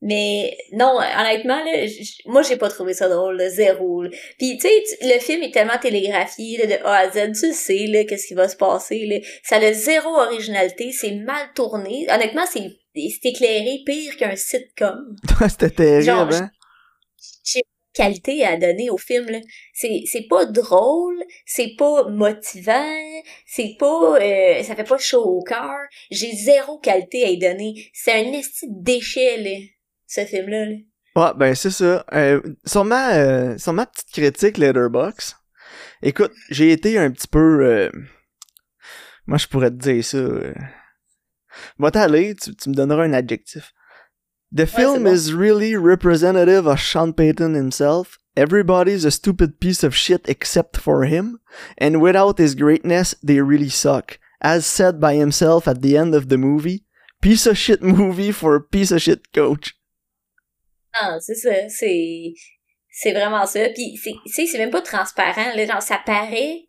mais 0.00 0.56
non, 0.72 0.98
honnêtement, 0.98 1.62
là, 1.64 1.86
moi, 2.26 2.42
j'ai 2.42 2.56
pas 2.56 2.68
trouvé 2.68 2.94
ça 2.94 3.08
drôle, 3.08 3.36
là, 3.36 3.48
zéro. 3.48 4.02
là. 4.02 4.10
Puis, 4.38 4.58
tu 4.58 4.68
sais, 4.68 4.82
le 5.02 5.20
film 5.20 5.42
est 5.42 5.52
tellement 5.52 5.78
télégraphié, 5.80 6.58
là, 6.58 6.66
de 6.66 6.84
A 6.84 6.96
à 6.98 7.10
Z, 7.10 7.32
tu 7.38 7.52
sais, 7.52 7.86
là, 7.86 8.04
qu'est-ce 8.04 8.26
qui 8.26 8.34
va 8.34 8.48
se 8.48 8.56
passer, 8.56 9.06
là. 9.06 9.16
Ça 9.44 9.56
a 9.56 9.72
zéro 9.72 10.10
originalité, 10.10 10.90
c'est 10.92 11.12
mal 11.12 11.48
tourné. 11.54 12.06
Honnêtement, 12.10 12.46
c'est 12.50 12.72
c'est 12.94 13.30
éclairé 13.30 13.82
pire 13.86 14.16
qu'un 14.16 14.36
sitcom. 14.36 15.16
C'était 15.48 15.70
terrible, 15.70 16.04
Genre, 16.04 16.32
hein? 16.32 16.50
Qualité 17.94 18.44
à 18.44 18.56
donner 18.56 18.90
au 18.90 18.98
film. 18.98 19.40
C'est 19.74 20.02
c'est 20.06 20.26
pas 20.28 20.46
drôle, 20.46 21.22
c'est 21.46 21.74
pas 21.76 22.08
motivant, 22.08 22.98
c'est 23.46 23.76
pas 23.78 24.20
euh, 24.20 24.62
ça 24.62 24.76
fait 24.76 24.84
pas 24.84 24.98
chaud 24.98 25.24
au 25.24 25.42
cœur. 25.42 25.78
J'ai 26.10 26.32
zéro 26.32 26.78
qualité 26.78 27.24
à 27.24 27.28
y 27.28 27.38
donner. 27.38 27.90
C'est 27.92 28.12
un 28.12 28.32
esti 28.32 28.66
déchet 28.68 29.70
ce 30.06 30.24
film 30.24 30.48
là. 30.48 30.66
Ouais, 31.14 31.32
ben 31.36 31.54
c'est 31.54 31.70
ça. 31.70 32.04
Euh, 32.14 32.40
ma, 32.84 33.16
euh, 33.16 33.58
sur 33.58 33.74
ma 33.74 33.84
petite 33.84 34.10
critique 34.12 34.56
Letterboxd, 34.56 35.36
écoute, 36.02 36.32
j'ai 36.48 36.72
été 36.72 36.96
un 36.96 37.10
petit 37.10 37.28
peu... 37.28 37.38
euh, 37.66 37.90
moi, 39.26 39.36
je 39.36 39.46
pourrais 39.46 39.70
te 39.70 39.76
dire 39.76 40.02
ça. 40.02 40.18
Va 41.78 41.90
t'aller, 41.90 42.34
tu, 42.34 42.56
tu 42.56 42.70
me 42.70 42.74
donneras 42.74 43.04
un 43.04 43.12
adjectif. 43.12 43.72
The 44.52 44.66
film 44.66 45.04
bon. 45.04 45.12
is 45.12 45.32
really 45.32 45.74
representative 45.76 46.66
of 46.66 46.78
Sean 46.78 47.14
Payton 47.14 47.54
himself. 47.54 48.18
Everybody's 48.36 49.04
a 49.04 49.10
stupid 49.10 49.60
piece 49.60 49.82
of 49.82 49.96
shit 49.96 50.28
except 50.28 50.76
for 50.76 51.04
him. 51.04 51.40
And 51.78 52.02
without 52.02 52.38
his 52.38 52.54
greatness, 52.54 53.14
they 53.22 53.40
really 53.40 53.70
suck. 53.70 54.18
as 54.42 54.66
said 54.66 55.00
by 55.00 55.14
himself 55.14 55.66
at 55.68 55.80
the 55.80 55.96
end 55.96 56.14
of 56.14 56.28
the 56.28 56.36
movie, 56.36 56.84
piece 57.22 57.46
of 57.46 57.56
shit 57.56 57.82
movie 57.82 58.32
for 58.32 58.56
a 58.56 58.60
piece 58.60 58.90
of 58.90 59.00
shit 59.00 59.32
coach. 59.32 59.74
Non, 61.00 61.18
c'est 61.20 61.36
ça. 61.36 61.68
C'est, 61.70 62.34
c'est 62.90 63.12
vraiment 63.12 63.46
ça. 63.46 63.70
Puis, 63.70 63.96
c'est, 63.96 64.12
c'est, 64.26 64.46
c'est 64.46 64.58
même 64.58 64.70
pas 64.70 64.82
transparent. 64.82 65.54
Là, 65.54 65.64
genre, 65.64 65.80
ça 65.80 65.98
paraît 66.04 66.68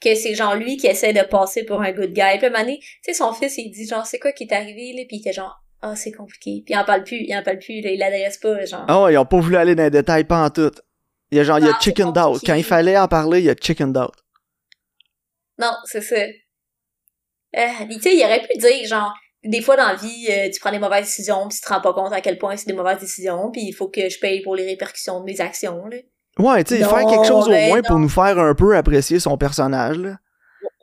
que 0.00 0.14
c'est 0.14 0.34
genre 0.34 0.56
lui 0.56 0.76
qui 0.76 0.88
essaie 0.88 1.12
de 1.12 1.22
passer 1.22 1.64
pour 1.64 1.80
un 1.82 1.92
good 1.92 2.12
guy. 2.12 2.38
Puis, 2.38 2.46
à 2.46 2.48
un 2.48 2.50
moment 2.50 2.64
donné, 2.64 2.80
tu 2.80 2.88
sais, 3.02 3.14
son 3.14 3.32
fils, 3.32 3.58
il 3.58 3.70
dit 3.70 3.86
genre, 3.86 4.06
c'est 4.06 4.18
quoi 4.18 4.32
qui 4.32 4.44
est 4.44 4.52
arrivé, 4.52 4.92
là? 4.94 5.04
Puis, 5.06 5.18
il 5.18 5.20
était 5.20 5.32
genre, 5.32 5.59
ah, 5.82 5.96
c'est 5.96 6.12
compliqué. 6.12 6.62
Puis, 6.64 6.74
il 6.74 6.78
en 6.78 6.84
parle 6.84 7.04
plus, 7.04 7.24
il 7.26 7.34
en 7.34 7.42
parle 7.42 7.58
plus, 7.58 7.80
là, 7.80 7.90
il 7.90 7.98
l'adresse 7.98 8.36
pas, 8.38 8.64
genre. 8.66 8.84
Ah 8.86 9.02
ouais, 9.02 9.14
ils 9.14 9.18
ont 9.18 9.24
pas 9.24 9.40
voulu 9.40 9.56
aller 9.56 9.74
dans 9.74 9.84
les 9.84 9.90
détails, 9.90 10.24
pas 10.24 10.44
en 10.44 10.50
tout. 10.50 10.72
Il 11.30 11.38
y 11.38 11.40
a 11.40 11.44
genre, 11.44 11.58
il 11.58 11.64
y 11.64 11.68
a 11.68 11.72
Ah, 11.74 11.80
chicken 11.80 12.08
out. 12.08 12.40
Quand 12.44 12.54
il 12.54 12.64
fallait 12.64 12.98
en 12.98 13.08
parler, 13.08 13.38
il 13.38 13.44
y 13.46 13.50
a 13.50 13.54
chicken 13.54 13.96
out. 13.96 14.12
Non, 15.58 15.72
c'est 15.84 16.00
ça. 16.00 16.16
Euh, 16.16 17.86
tu 17.90 18.00
sais, 18.00 18.16
il 18.16 18.24
aurait 18.24 18.42
pu 18.42 18.58
dire, 18.58 18.86
genre, 18.86 19.12
des 19.42 19.62
fois 19.62 19.76
dans 19.76 19.86
la 19.86 19.94
vie, 19.94 20.28
euh, 20.30 20.50
tu 20.52 20.60
prends 20.60 20.70
des 20.70 20.78
mauvaises 20.78 21.06
décisions, 21.06 21.48
puis 21.48 21.58
tu 21.58 21.64
te 21.64 21.72
rends 21.72 21.80
pas 21.80 21.92
compte 21.92 22.12
à 22.12 22.20
quel 22.20 22.38
point 22.38 22.56
c'est 22.56 22.66
des 22.66 22.74
mauvaises 22.74 23.00
décisions, 23.00 23.50
puis 23.50 23.62
il 23.62 23.72
faut 23.72 23.88
que 23.88 24.08
je 24.08 24.18
paye 24.18 24.42
pour 24.42 24.56
les 24.56 24.66
répercussions 24.66 25.20
de 25.20 25.24
mes 25.24 25.40
actions, 25.40 25.86
là. 25.86 25.96
Ouais, 26.38 26.62
tu 26.64 26.76
sais, 26.76 26.84
faire 26.84 27.06
quelque 27.06 27.26
chose 27.26 27.48
au 27.48 27.50
ben 27.50 27.68
moins 27.68 27.78
non. 27.78 27.88
pour 27.88 27.98
nous 27.98 28.08
faire 28.08 28.38
un 28.38 28.54
peu 28.54 28.76
apprécier 28.76 29.18
son 29.18 29.36
personnage, 29.36 29.98
là. 29.98 30.16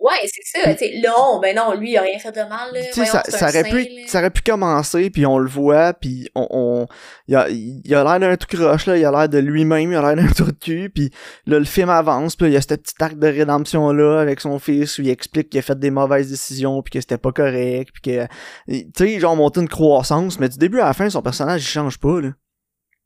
Ouais, 0.08 0.26
c'est 0.26 0.62
ça. 0.62 0.88
Non, 1.04 1.40
ben 1.42 1.56
non, 1.56 1.74
lui, 1.74 1.92
il 1.92 1.98
a 1.98 2.02
rien 2.02 2.18
fait 2.18 2.32
de 2.32 2.40
mal, 2.42 2.74
là. 2.74 2.80
Tu 2.80 2.94
sais, 2.94 3.10
Voyons, 3.10 3.12
ça, 3.12 3.24
ça 3.26 3.50
aurait 3.50 3.64
pu, 3.64 3.84
là. 3.84 4.02
ça 4.08 4.20
aurait 4.20 4.30
pu 4.30 4.42
commencer, 4.42 5.10
puis 5.10 5.26
on 5.26 5.38
le 5.38 5.50
voit, 5.50 5.94
puis 5.94 6.30
on, 6.34 6.48
on 6.50 6.88
il 7.28 7.36
a, 7.36 7.50
il 7.50 7.94
a 7.94 8.04
l'air 8.04 8.20
d'un 8.20 8.38
tout 8.38 8.48
croche, 8.48 8.86
là, 8.86 8.98
il 8.98 9.04
a 9.04 9.12
l'air 9.12 9.28
de 9.28 9.40
lui-même, 9.40 9.92
il 9.92 9.96
a 9.96 10.02
l'air 10.02 10.16
d'un 10.16 10.32
trou 10.32 10.52
de 10.52 10.58
cul, 10.58 10.90
puis 10.94 11.12
là, 11.46 11.60
le 11.60 11.66
film 11.66 11.90
avance, 11.90 12.36
puis 12.36 12.46
là, 12.46 12.50
il 12.52 12.54
y 12.54 12.58
a 12.58 12.62
ce 12.62 12.68
petit 12.68 12.94
arc 13.00 13.18
de 13.18 13.28
rédemption-là 13.28 14.20
avec 14.22 14.40
son 14.40 14.60
fils, 14.60 14.98
où 14.98 15.02
il 15.02 15.10
explique 15.10 15.50
qu'il 15.50 15.60
a 15.60 15.64
fait 15.64 15.78
des 15.78 15.92
mauvaises 15.92 16.30
décisions, 16.30 16.82
puis 16.82 16.92
que 16.92 17.02
c'était 17.02 17.18
pas 17.18 17.32
correct, 17.32 17.90
puis 17.94 18.02
que, 18.02 18.28
tu 18.70 18.86
sais, 18.96 19.20
genre, 19.20 19.36
monter 19.36 19.60
une 19.60 19.70
croissance, 19.70 20.40
mais 20.40 20.48
du 20.48 20.58
début 20.58 20.80
à 20.80 20.86
la 20.86 20.94
fin, 20.94 21.10
son 21.10 21.22
personnage, 21.22 21.64
il 21.64 21.68
change 21.68 22.00
pas, 22.00 22.22
là. 22.22 22.30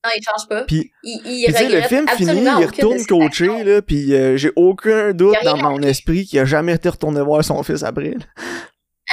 Non, 0.03 0.09
il 0.15 0.23
change 0.23 0.47
pas. 0.47 0.63
Puis, 0.63 0.91
Il, 1.03 1.21
il 1.25 1.53
Puis 1.53 1.67
le 1.67 1.81
film 1.83 2.07
finit, 2.07 2.29
absolument 2.29 2.59
il 2.59 2.65
retourne 2.65 3.05
coacher, 3.05 3.63
là, 3.63 3.81
puis 3.81 4.13
euh, 4.15 4.35
j'ai 4.35 4.51
aucun 4.55 5.13
doute 5.13 5.37
dans 5.43 5.57
mon 5.57 5.77
appris. 5.77 5.89
esprit 5.89 6.25
qu'il 6.25 6.39
a 6.39 6.45
jamais 6.45 6.73
été 6.73 6.89
retourné 6.89 7.21
voir 7.21 7.43
son 7.43 7.61
fils 7.61 7.83
après. 7.83 8.11
là. 8.11 8.25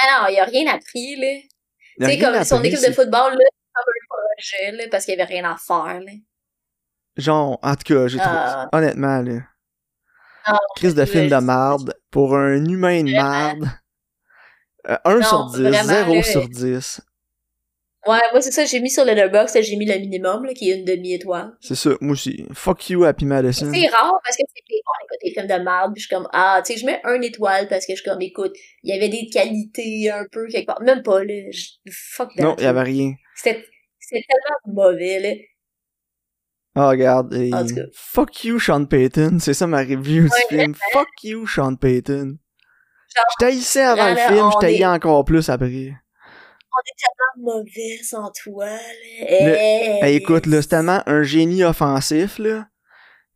Ah 0.01 0.21
non, 0.23 0.27
il 0.33 0.39
a 0.39 0.45
rien 0.45 0.73
appris, 0.73 1.15
là. 1.15 1.41
Tu 1.99 2.05
sais, 2.05 2.17
comme 2.19 2.43
son 2.43 2.63
équipe 2.63 2.79
de 2.79 2.93
football, 2.93 3.33
là, 3.33 3.45
c'est 3.51 3.73
comme 3.73 3.83
un 3.87 4.05
projet, 4.09 4.77
là, 4.77 4.83
parce 4.89 5.05
qu'il 5.05 5.15
y 5.15 5.21
avait 5.21 5.31
rien 5.31 5.43
à 5.51 5.57
faire, 5.57 5.99
là. 5.99 6.11
Genre, 7.17 7.59
en 7.61 7.75
tout 7.75 7.93
cas, 7.93 8.07
j'ai 8.07 8.17
trouvé... 8.17 8.35
Ah. 8.37 8.69
Honnêtement, 8.71 9.21
là... 9.21 9.41
Ah, 10.45 10.57
Crise 10.77 10.95
de 10.95 11.05
film 11.05 11.27
de 11.27 11.35
marde, 11.35 11.93
pour 12.09 12.35
un 12.35 12.65
humain 12.65 13.03
de 13.03 13.11
marde... 13.11 13.69
1 15.05 15.19
Non, 15.19 15.21
sur 15.21 15.45
10, 15.51 15.61
vraiment, 15.61 15.83
0 15.83 16.13
là. 16.13 16.23
sur 16.23 16.49
10. 16.49 17.01
Ouais, 18.07 18.17
moi, 18.31 18.41
c'est 18.41 18.51
ça, 18.51 18.63
j'ai 18.65 18.79
mis 18.79 18.89
sur 18.89 19.03
Letterboxd, 19.03 19.61
j'ai 19.61 19.75
mis 19.75 19.85
le 19.85 19.99
minimum, 19.99 20.45
là, 20.45 20.53
qui 20.53 20.71
est 20.71 20.77
une 20.79 20.85
demi-étoile. 20.85 21.51
C'est 21.59 21.75
ça, 21.75 21.89
moi 21.99 22.13
aussi. 22.13 22.45
Fuck 22.53 22.89
you, 22.89 23.03
Happy 23.03 23.25
Madison. 23.25 23.69
C'est 23.73 23.87
rare 23.87 24.13
parce 24.23 24.37
que 24.37 24.43
c'est 24.55 24.63
écoute 24.69 25.17
des 25.21 25.31
films 25.31 25.47
de 25.47 25.63
merde, 25.63 25.91
puis 25.93 26.01
je 26.01 26.07
suis 26.07 26.15
comme 26.15 26.27
ah, 26.31 26.61
tu 26.65 26.73
sais, 26.73 26.79
je 26.79 26.85
mets 26.85 27.01
un 27.03 27.21
étoile 27.21 27.67
parce 27.67 27.85
que 27.85 27.93
je 27.93 28.01
suis 28.01 28.09
comme 28.09 28.21
écoute, 28.21 28.53
il 28.83 28.93
y 28.93 28.97
avait 28.97 29.09
des 29.09 29.27
qualités 29.27 30.09
un 30.09 30.25
peu 30.31 30.47
quelque 30.47 30.67
part, 30.67 30.81
même 30.81 31.03
pas 31.03 31.23
là, 31.25 31.33
je- 31.51 31.91
fuck 31.91 32.29
that. 32.37 32.43
Non, 32.43 32.55
il 32.57 32.63
y 32.63 32.67
avait 32.67 32.83
rien. 32.83 33.11
C'était 33.35 33.65
tellement 34.11 34.83
mauvais 34.83 35.19
là. 35.19 35.29
Ah, 36.75 36.89
regarde. 36.89 37.33
et- 37.33 37.53
En 37.53 37.65
tout 37.65 37.75
cas. 37.75 37.81
Fuck 37.93 38.43
you, 38.45 38.59
Sean 38.59 38.85
Payton. 38.85 39.39
C'est 39.39 39.53
ça 39.53 39.67
ma 39.67 39.79
review 39.79 40.23
du 40.23 40.29
film. 40.47 40.73
Fuck 40.93 41.07
you, 41.23 41.45
Sean 41.47 41.75
Payton. 41.75 42.37
Je 43.09 43.21
t'haïssais 43.45 43.81
avant 43.81 44.09
le 44.11 44.15
film, 44.15 44.49
je 44.53 44.59
t'haïssais 44.61 44.81
est- 44.83 44.85
encore 44.85 45.25
plus 45.25 45.49
après. 45.49 45.91
On 46.71 46.81
est 46.85 47.41
tellement 47.41 47.53
mauvais 47.57 48.03
sans 48.03 48.31
toi 48.31 48.65
là. 48.67 48.79
Hey, 49.27 49.99
Hey, 50.01 50.15
écoute, 50.15 50.45
là, 50.45 50.61
c'est 50.61 50.67
tellement 50.69 51.01
un 51.07 51.23
génie 51.23 51.63
offensif, 51.63 52.37
là, 52.39 52.67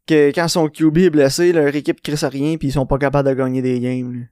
que 0.07 0.29
quand 0.31 0.47
son 0.47 0.69
QB 0.69 0.97
est 0.99 1.09
blessé, 1.09 1.51
leur 1.51 1.75
équipe 1.75 2.01
crisse 2.01 2.23
rien 2.23 2.57
pis 2.57 2.67
ils 2.67 2.71
sont 2.73 2.85
pas 2.85 2.97
capables 2.97 3.27
de 3.29 3.33
gagner 3.33 3.61
des 3.61 3.79
games, 3.79 4.13
là. 4.13 4.25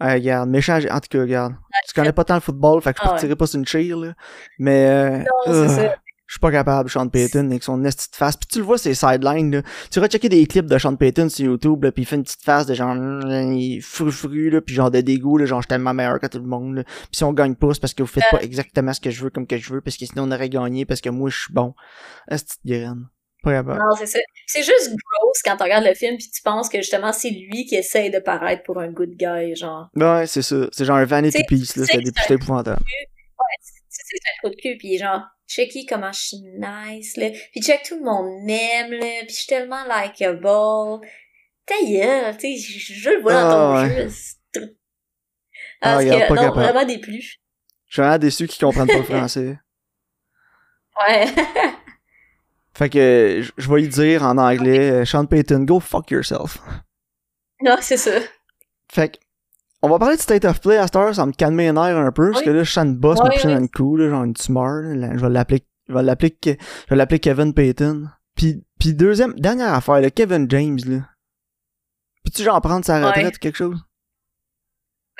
Ah, 0.00 0.12
regarde, 0.14 0.48
méchant, 0.48 0.78
en 0.78 1.00
tout 1.00 1.08
cas, 1.10 1.20
regarde. 1.20 1.54
Tu 1.88 1.92
connais 1.92 2.12
pas 2.12 2.22
tant 2.24 2.34
le 2.36 2.40
football, 2.40 2.80
fait 2.80 2.92
que 2.92 2.98
je 2.98 3.02
Ah 3.02 3.06
ouais. 3.08 3.14
partirai 3.14 3.34
pas 3.34 3.46
sur 3.48 3.58
une 3.58 3.66
cheer, 3.66 3.96
là. 3.96 4.14
Mais, 4.60 4.86
euh, 4.86 5.18
Non, 5.18 5.24
c'est 5.44 5.50
euh, 5.50 5.68
ça. 5.68 5.96
Je 6.28 6.34
suis 6.34 6.40
pas 6.40 6.52
capable, 6.52 6.90
Sean 6.90 7.08
Payton, 7.08 7.46
avec 7.50 7.64
son 7.64 7.82
esti 7.86 8.10
de 8.10 8.16
face. 8.16 8.36
Pis 8.36 8.46
tu 8.48 8.58
le 8.58 8.64
vois, 8.66 8.76
ses 8.76 8.94
sidelines, 8.94 9.50
là. 9.50 9.62
Tu 9.90 9.98
vas 9.98 10.08
checker 10.08 10.28
des 10.28 10.46
clips 10.46 10.66
de 10.66 10.76
Sean 10.76 10.94
Payton 10.94 11.30
sur 11.30 11.46
YouTube, 11.46 11.82
là, 11.82 11.90
pis 11.90 12.02
il 12.02 12.04
fait 12.04 12.16
une 12.16 12.22
petite 12.22 12.44
face 12.44 12.66
de 12.66 12.74
genre, 12.74 12.94
il 12.94 13.80
fru-fru, 13.80 14.50
là, 14.50 14.60
pis 14.60 14.74
genre 14.74 14.90
de 14.90 15.00
dégoût, 15.00 15.38
là, 15.38 15.46
genre, 15.46 15.60
je 15.60 15.64
suis 15.64 15.68
tellement 15.68 15.94
meilleur 15.94 16.20
que 16.20 16.26
tout 16.26 16.38
le 16.38 16.44
monde, 16.44 16.76
là. 16.76 16.84
Pis 16.84 17.16
si 17.16 17.24
on 17.24 17.32
gagne 17.32 17.54
pas, 17.54 17.72
c'est 17.72 17.80
parce 17.80 17.94
que 17.94 18.02
vous 18.02 18.08
faites 18.08 18.30
pas 18.30 18.42
exactement 18.42 18.92
ce 18.92 19.00
que 19.00 19.10
je 19.10 19.24
veux 19.24 19.30
comme 19.30 19.46
que 19.46 19.56
je 19.56 19.72
veux, 19.72 19.80
parce 19.80 19.96
que 19.96 20.04
sinon 20.04 20.24
on 20.24 20.30
aurait 20.30 20.50
gagné, 20.50 20.84
parce 20.84 21.00
que 21.00 21.08
moi, 21.08 21.30
je 21.30 21.38
suis 21.38 21.52
bon. 21.54 21.74
Esti 22.30 22.56
de 22.62 22.74
graine. 22.74 23.08
Pas 23.42 23.52
capable. 23.52 23.78
Non, 23.78 23.96
c'est 23.96 24.06
ça. 24.06 24.18
C'est 24.46 24.62
juste 24.62 24.88
gross 24.88 25.42
quand 25.44 25.56
tu 25.56 25.62
regardes 25.62 25.86
le 25.86 25.94
film 25.94 26.16
puis 26.16 26.28
tu 26.28 26.42
penses 26.42 26.68
que 26.68 26.78
justement 26.78 27.12
c'est 27.12 27.30
lui 27.30 27.66
qui 27.66 27.76
essaye 27.76 28.10
de 28.10 28.18
paraître 28.18 28.64
pour 28.64 28.78
un 28.80 28.88
good 28.88 29.16
guy, 29.16 29.54
genre. 29.54 29.88
Ouais, 29.94 30.26
c'est 30.26 30.42
ça. 30.42 30.66
C'est 30.72 30.84
genre 30.84 30.96
un 30.96 31.04
vanity 31.04 31.44
piece, 31.44 31.76
là. 31.76 31.84
c'est 31.86 32.34
épouvantable. 32.34 32.82
Tu 32.84 33.06
sais, 33.88 34.02
c'est 34.04 34.16
un 34.16 34.48
trou 34.48 34.50
de 34.50 34.60
cul 34.60 34.76
puis 34.78 34.98
genre, 34.98 35.22
checky 35.48 35.86
comment 35.86 36.12
je 36.12 36.20
suis 36.20 36.42
nice, 36.58 37.16
là. 37.16 37.30
Puis 37.52 37.62
check 37.62 37.82
tout 37.84 37.96
le 37.96 38.04
monde 38.04 38.44
m'aime, 38.44 38.92
là. 38.92 39.20
Puis 39.22 39.30
je 39.30 39.34
suis 39.34 39.46
tellement 39.46 39.82
likable. 39.84 40.42
Ta 41.66 41.74
gueule, 41.84 42.36
tu 42.38 42.56
sais, 42.56 42.78
je, 42.94 43.10
le 43.10 43.20
vois 43.22 43.32
dans 43.34 43.50
ton 43.50 43.74
Ah, 43.76 43.88
jeu. 43.88 44.08
c'est 44.08 44.36
tout. 44.60 44.68
Ah, 45.80 45.94
Parce 45.94 46.04
regarde, 46.04 46.22
que, 46.28 46.34
non, 46.34 46.40
capable. 46.42 46.60
vraiment 46.62 46.84
déplu. 46.86 47.20
Je 47.20 47.92
suis 47.92 48.02
vraiment 48.02 48.18
déçu 48.18 48.46
qu'ils 48.46 48.64
comprennent 48.64 48.86
pas 48.86 48.96
le 48.98 49.02
français. 49.02 49.58
Ouais. 51.08 51.26
Fait 52.74 52.88
que, 52.90 53.40
je- 53.42 53.52
je 53.56 53.68
vais 53.72 53.80
lui 53.82 53.88
dire 53.88 54.24
en 54.24 54.36
anglais, 54.38 54.90
euh, 54.90 55.04
Sean 55.04 55.26
Payton, 55.26 55.60
go 55.64 55.78
fuck 55.80 56.10
yourself. 56.10 56.58
non, 57.62 57.76
c'est 57.80 57.96
ça. 57.96 58.18
Fait 58.90 59.10
que, 59.12 59.18
on 59.82 59.88
va 59.88 59.98
parler 59.98 60.16
de 60.16 60.20
State 60.20 60.44
of 60.44 60.60
Play 60.60 60.76
à 60.76 60.86
cette 60.86 60.96
heure, 60.96 61.14
ça 61.14 61.24
me 61.26 61.32
calmer 61.32 61.66
les 61.66 61.72
nerfs 61.72 61.96
un 61.96 62.12
peu, 62.12 62.30
parce 62.32 62.42
que 62.44 62.50
là, 62.50 62.62
je 62.64 62.70
sens 62.72 62.84
une 62.84 62.96
bosse 62.96 63.18
Oui, 63.22 63.28
me 63.28 63.34
oui. 63.46 63.54
dans 63.54 63.60
le 63.60 63.68
cou, 63.68 63.96
là, 63.96 64.08
genre 64.10 64.24
une 64.24 64.34
tumeur, 64.34 64.82
là, 64.94 65.10
je 65.14 65.20
vais 65.20 65.28
l'appeler, 65.30 65.62
je 65.88 65.94
vais 65.94 66.02
l'appeler, 66.02 66.30
Ke- 66.30 66.58
je 66.60 66.90
vais 66.90 66.96
l'appeler 66.96 67.20
Kevin 67.20 67.54
Payton. 67.54 68.08
Puis, 68.34 68.64
puis 68.78 68.94
deuxième, 68.94 69.34
dernière 69.34 69.72
affaire, 69.74 70.00
là, 70.00 70.10
Kevin 70.10 70.48
James, 70.50 70.78
là. 70.86 70.98
Peux-tu 72.24 72.42
genre 72.42 72.60
prendre 72.60 72.84
sa 72.84 73.04
retraite 73.06 73.36
ou 73.36 73.38
quelque 73.38 73.56
chose? 73.56 73.78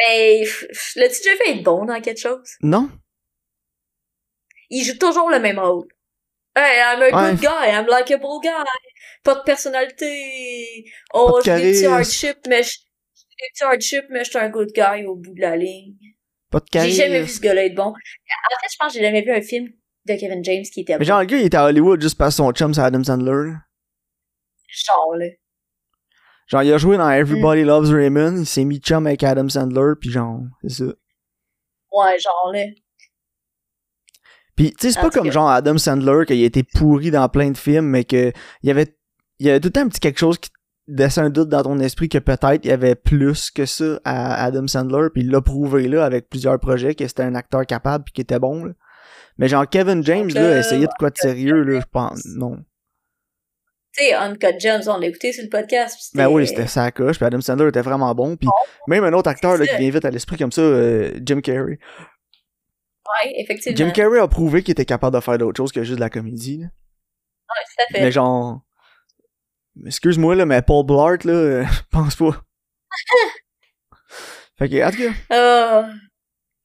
F- 0.01 0.67
l'as-tu 0.97 1.23
déjà 1.23 1.37
fait 1.37 1.57
être 1.57 1.65
bon 1.65 1.85
dans 1.85 2.01
quelque 2.01 2.21
chose? 2.21 2.49
Non? 2.63 2.89
il 4.71 4.85
joue 4.85 4.99
toujours 4.99 5.31
le 5.31 5.41
même 5.41 5.59
rôle. 5.59 5.87
Hey, 6.55 6.79
I'm 6.79 7.01
a 7.01 7.07
Ouais. 7.07 7.31
good 7.33 7.41
guy, 7.41 7.71
I'm 7.71 7.87
likable 7.87 8.41
guy. 8.43 8.51
Pas 9.25 9.37
de 9.37 9.41
personnalité. 9.43 10.85
Oh, 11.15 11.41
j'ai 11.43 11.57
des 11.57 11.73
petits 11.73 11.87
hardships, 11.87 12.47
mais 12.49 12.63
je, 12.63 12.77
des 13.39 13.47
petits 13.53 13.65
hardships, 13.65 14.07
mais 14.11 14.25
je 14.25 14.31
suis 14.31 14.39
un 14.39 14.49
good 14.51 14.71
guy 14.75 15.05
au 15.07 15.17
bout 15.17 15.35
de 15.35 15.41
la 15.41 15.57
ligne. 15.57 15.95
Pas 16.51 16.61
de 16.61 16.65
J'ai 16.73 16.79
charisme. 16.79 17.03
jamais 17.03 17.23
vu 17.23 17.29
ce 17.29 17.41
gars-là 17.41 17.65
être 17.67 17.75
bon. 17.75 17.89
En 17.89 17.93
fait, 17.93 18.69
je 18.73 18.77
pense 18.79 18.93
que 18.93 18.99
j'ai 18.99 19.05
jamais 19.05 19.23
vu 19.23 19.31
un 19.33 19.43
film 19.43 19.69
de 20.07 20.15
Kevin 20.19 20.43
James 20.45 20.63
qui 20.63 20.81
était 20.81 20.95
Mais 20.95 20.99
bon. 21.01 21.05
genre, 21.05 21.21
le 21.21 21.27
gars, 21.27 21.37
il 21.37 21.47
était 21.47 21.57
à 21.57 21.65
Hollywood 21.67 22.01
juste 22.01 22.17
parce 22.19 22.35
que 22.35 22.37
son 22.39 22.53
chum, 22.53 22.73
c'est 22.75 22.81
Adam 22.81 23.05
Sandler. 23.05 23.53
Genre, 24.69 25.17
là. 25.17 25.27
Genre, 26.47 26.63
il 26.63 26.73
a 26.73 26.79
joué 26.79 26.97
dans 26.97 27.09
Mm. 27.09 27.13
Everybody 27.21 27.65
Loves 27.65 27.91
Raymond, 27.93 28.37
il 28.39 28.47
s'est 28.47 28.65
mis 28.65 28.79
chum 28.79 29.07
avec 29.07 29.23
Adam 29.23 29.49
Sandler, 29.49 29.93
puis 30.01 30.11
genre, 30.11 30.41
c'est 30.63 30.71
ça. 30.71 30.85
Ouais, 31.93 32.19
genre, 32.19 32.51
là. 32.53 32.65
Puis, 34.57 34.73
tu 34.73 34.89
sais, 34.89 34.93
c'est 34.95 35.01
pas 35.01 35.11
comme 35.11 35.31
genre 35.31 35.49
Adam 35.49 35.79
Sandler, 35.79 36.25
qu'il 36.27 36.43
a 36.43 36.47
été 36.47 36.63
pourri 36.65 37.11
dans 37.13 37.29
plein 37.29 37.51
de 37.51 37.57
films, 37.57 37.87
mais 37.87 38.05
que 38.05 38.33
il 38.63 38.69
y 38.69 38.71
avait, 38.71 38.97
il 39.39 39.47
y 39.47 39.51
avait 39.51 39.61
tout 39.61 39.69
le 39.69 39.73
temps 39.73 39.83
un 39.83 39.89
petit 39.89 40.01
quelque 40.01 40.19
chose 40.19 40.37
qui 40.39 40.51
laissait 40.89 41.21
un 41.21 41.31
doute 41.31 41.49
dans 41.49 41.63
ton 41.63 41.79
esprit 41.79 42.09
que 42.09 42.19
peut-être 42.19 42.65
il 42.65 42.69
y 42.69 42.73
avait 42.73 42.95
plus 42.95 43.51
que 43.51 43.67
ça 43.67 44.01
à 44.05 44.45
Adam 44.45 44.67
Sandler, 44.67 45.09
puis 45.13 45.23
il 45.23 45.31
l'a 45.31 45.41
prouvé 45.41 45.87
là 45.87 46.05
avec 46.05 46.29
plusieurs 46.29 46.59
projets 46.59 46.95
que 46.95 47.07
c'était 47.07 47.23
un 47.23 47.35
acteur 47.35 47.67
capable 47.67 48.05
puis 48.05 48.15
qui 48.15 48.21
était 48.23 48.39
bon 48.39 48.65
là. 48.65 48.73
Mais 49.37 49.49
genre 49.49 49.69
Kevin 49.69 50.03
James 50.03 50.31
là, 50.31 50.41
euh, 50.41 50.61
essayait 50.61 50.87
de 50.87 50.93
quoi 50.99 51.11
de 51.11 51.17
sérieux 51.17 51.63
là, 51.63 51.81
je 51.81 51.87
pense. 51.91 52.25
Non. 52.25 52.57
Tu 53.93 54.05
sais, 54.05 54.15
Uncut 54.15 54.59
Gems, 54.59 54.83
on 54.89 54.99
l'a 54.99 55.07
écouté 55.07 55.33
sur 55.33 55.45
le 55.45 55.51
podcast. 55.51 55.97
pis 55.97 56.17
Ben 56.17 56.29
oui, 56.29 56.47
c'était 56.47 56.67
sa 56.67 56.91
coche, 56.91 57.17
puis 57.17 57.27
Adam 57.27 57.41
Sandler 57.41 57.69
était 57.69 57.83
vraiment 57.83 58.15
bon, 58.15 58.37
puis 58.37 58.49
même 58.87 59.05
un 59.05 59.13
autre 59.13 59.31
acteur 59.31 59.57
là, 59.57 59.67
qui 59.67 59.77
vient 59.77 59.91
vite 59.91 60.05
à 60.05 60.11
l'esprit 60.11 60.37
comme 60.37 60.53
ça, 60.53 60.63
euh, 60.63 61.13
Jim 61.23 61.41
Carrey. 61.41 61.79
Ouais, 63.25 63.33
effectivement. 63.37 63.77
Jim 63.77 63.91
Carrey 63.91 64.19
a 64.19 64.29
prouvé 64.29 64.63
qu'il 64.63 64.73
était 64.73 64.85
capable 64.85 65.17
de 65.17 65.21
faire 65.21 65.39
d'autres 65.39 65.57
choses 65.57 65.73
que 65.73 65.83
juste 65.83 65.97
de 65.97 66.01
la 66.01 66.11
comédie. 66.11 66.59
Là. 66.59 66.67
Ouais, 66.67 67.65
tout 67.65 67.83
à 67.83 67.95
fait. 67.95 68.05
Mais 68.05 68.13
genre. 68.13 68.61
Excuse-moi, 69.87 70.35
là, 70.35 70.47
mais 70.47 70.63
Paul 70.63 70.85
Blart, 70.87 71.25
là, 71.25 71.33
euh, 71.33 71.65
je 71.71 71.81
pense 71.91 72.17
pas. 72.17 72.31
fait 74.59 74.69
que, 74.69 74.87
en 74.87 74.91
tout 74.91 74.99
cas. 74.99 75.13
Ah. 75.31 75.89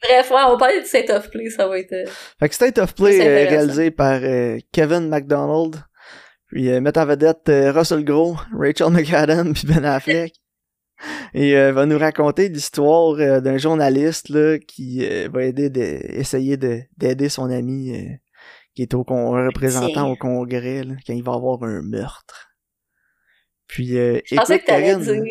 Bref, 0.02 0.32
ouais, 0.32 0.38
on 0.46 0.50
va 0.52 0.58
parler 0.58 0.82
de 0.82 0.86
State 0.86 1.10
of 1.12 1.30
Play, 1.30 1.50
ça 1.50 1.66
va 1.68 1.80
être... 1.80 1.94
euh, 1.94 2.06
Fait 2.40 2.50
que 2.50 2.56
State 2.56 2.78
of 2.78 2.94
Play 2.94 3.22
euh, 3.22 3.50
réalisé 3.50 3.90
par 3.90 4.20
euh, 4.22 4.58
Kevin 4.74 5.08
McDonald. 5.08 5.82
Puis 6.48 6.70
euh, 6.70 6.82
mettant 6.82 7.04
en 7.04 7.06
vedette 7.06 7.48
euh, 7.48 7.72
Russell 7.72 8.04
Crowe, 8.04 8.36
Rachel 8.54 8.90
McAdams, 8.92 9.54
puis 9.54 9.66
Ben 9.66 9.86
Affleck. 9.86 10.34
Et 11.34 11.56
euh, 11.58 11.72
va 11.72 11.86
nous 11.86 11.98
raconter 11.98 12.50
l'histoire 12.50 13.14
euh, 13.20 13.40
d'un 13.40 13.58
journaliste 13.58 14.28
là, 14.30 14.58
qui 14.60 15.06
euh, 15.06 15.30
va 15.32 15.44
aider 15.44 15.70
de, 15.70 15.82
essayer 15.82 16.58
de, 16.58 16.82
d'aider 16.98 17.30
son 17.30 17.50
ami 17.50 17.96
euh, 17.96 18.10
qui 18.76 18.82
est 18.82 18.94
au 18.94 19.06
con- 19.06 19.32
représentant 19.32 20.10
au 20.12 20.16
congrès 20.18 20.84
là, 20.84 20.96
quand 21.08 21.14
il 21.14 21.24
va 21.24 21.34
avoir 21.34 21.64
un 21.64 21.82
meurtre. 21.82 22.50
Puis 23.74 23.98
euh, 23.98 24.20
Je 24.26 24.36
pensais 24.36 24.60
que 24.60 24.66
t'allais 24.66 24.96
dire. 24.98 25.22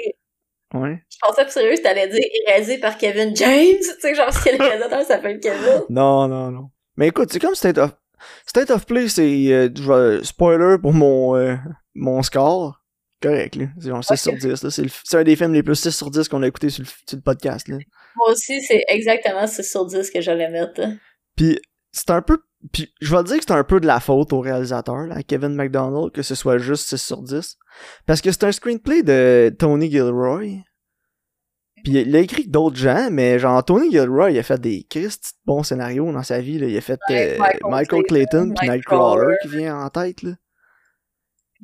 Ouais. 0.75 1.03
Je 1.11 1.17
pensais 1.21 1.45
que 1.45 1.53
sérieux, 1.53 1.75
t'allais 1.83 2.09
dire 2.09 2.25
érasé 2.49 2.79
par 2.79 2.97
Kevin 2.99 3.35
James. 3.37 3.77
Tu 3.81 4.01
sais, 4.01 4.15
genre, 4.15 4.33
si 4.33 4.51
le 4.51 4.57
réalisateur 4.65 5.03
s'appelle 5.05 5.39
Kevin. 5.39 5.83
Non, 5.91 6.27
non, 6.29 6.51
non. 6.51 6.71
Mais 6.97 7.09
écoute, 7.09 7.29
c'est 7.33 7.39
comme 7.41 7.55
State 7.55 7.79
of 7.79 7.93
State 8.47 8.71
of 8.71 8.87
Play, 8.87 9.09
c'est 9.09 9.53
euh, 9.53 9.69
vais- 9.75 10.25
spoiler 10.25 10.77
pour 10.81 10.93
mon 10.93 11.37
euh, 11.37 11.57
mon 11.95 12.23
score. 12.23 12.79
Correct, 13.23 13.55
là. 13.57 13.67
C'est 13.81 13.89
genre 13.89 14.03
6 14.05 14.13
Ok. 14.13 14.19
sur 14.19 14.33
10, 14.51 14.63
là. 14.65 14.71
C'est, 14.71 14.83
le- 14.83 14.89
c'est 15.05 15.17
un 15.19 15.23
des 15.25 15.37
films 15.37 15.53
les 15.53 15.63
plus 15.63 15.77
6 15.77 15.93
sur 15.93 16.11
10 16.11 16.29
qu'on 16.29 16.43
a 16.43 16.49
écouté 16.49 16.71
sur 16.71 16.83
le, 16.83 16.89
sur 16.89 17.17
le 17.17 17.23
podcast, 17.23 17.69
là. 17.69 17.77
Moi 18.17 18.31
aussi, 18.33 18.61
c'est 18.63 18.83
exactement 18.89 19.47
6 19.47 19.63
sur 19.71 19.87
10 19.87 20.11
que 20.11 20.21
j'allais 20.21 20.49
mettre. 20.51 20.81
Puis 21.37 21.59
c'est 21.93 22.11
un 22.11 22.23
peu. 22.23 22.39
Puis 22.73 22.93
je 23.01 23.15
vais 23.17 23.25
dire 23.25 23.39
que 23.39 23.45
c'est 23.47 23.53
un 23.53 23.65
peu 23.65 23.81
de 23.81 23.87
la 23.87 23.99
faute 23.99 24.33
au 24.33 24.41
réalisateur, 24.41 25.07
là, 25.07 25.17
à 25.17 25.23
Kevin 25.23 25.55
McDonald, 25.57 26.13
que 26.13 26.23
ce 26.23 26.35
soit 26.35 26.59
juste 26.59 26.89
6 26.91 26.97
sur 27.03 27.23
10. 27.23 27.57
Parce 28.07 28.21
que 28.21 28.31
c'est 28.31 28.45
un 28.45 28.53
screenplay 28.53 29.03
de 29.03 29.55
Tony 29.59 29.91
Gilroy. 29.91 30.59
Puis 31.83 31.95
il 31.95 32.15
a 32.15 32.21
écrit 32.21 32.47
d'autres 32.47 32.77
gens, 32.77 33.09
mais 33.11 33.41
genre 33.41 33.65
Tony 33.65 33.91
Gilroy, 33.91 34.31
il 34.31 34.39
a 34.39 34.45
fait 34.45 34.61
des 34.61 34.85
Christ 34.89 35.35
bons 35.45 35.65
scénarios 35.65 36.13
dans 36.13 36.23
sa 36.23 36.41
vie. 36.41 36.59
Là. 36.59 36.69
Il 36.69 36.77
a 36.77 36.81
fait 36.81 37.01
Ouais, 37.09 37.35
euh, 37.35 37.39
Michael 37.39 37.71
Michael, 37.71 38.03
Clayton, 38.05 38.53
puis 38.57 38.69
Nightcrawler. 38.69 39.35
Qui 39.43 39.49
vient 39.49 39.79
en 39.81 39.89
tête. 39.91 40.23
Là. 40.23 40.31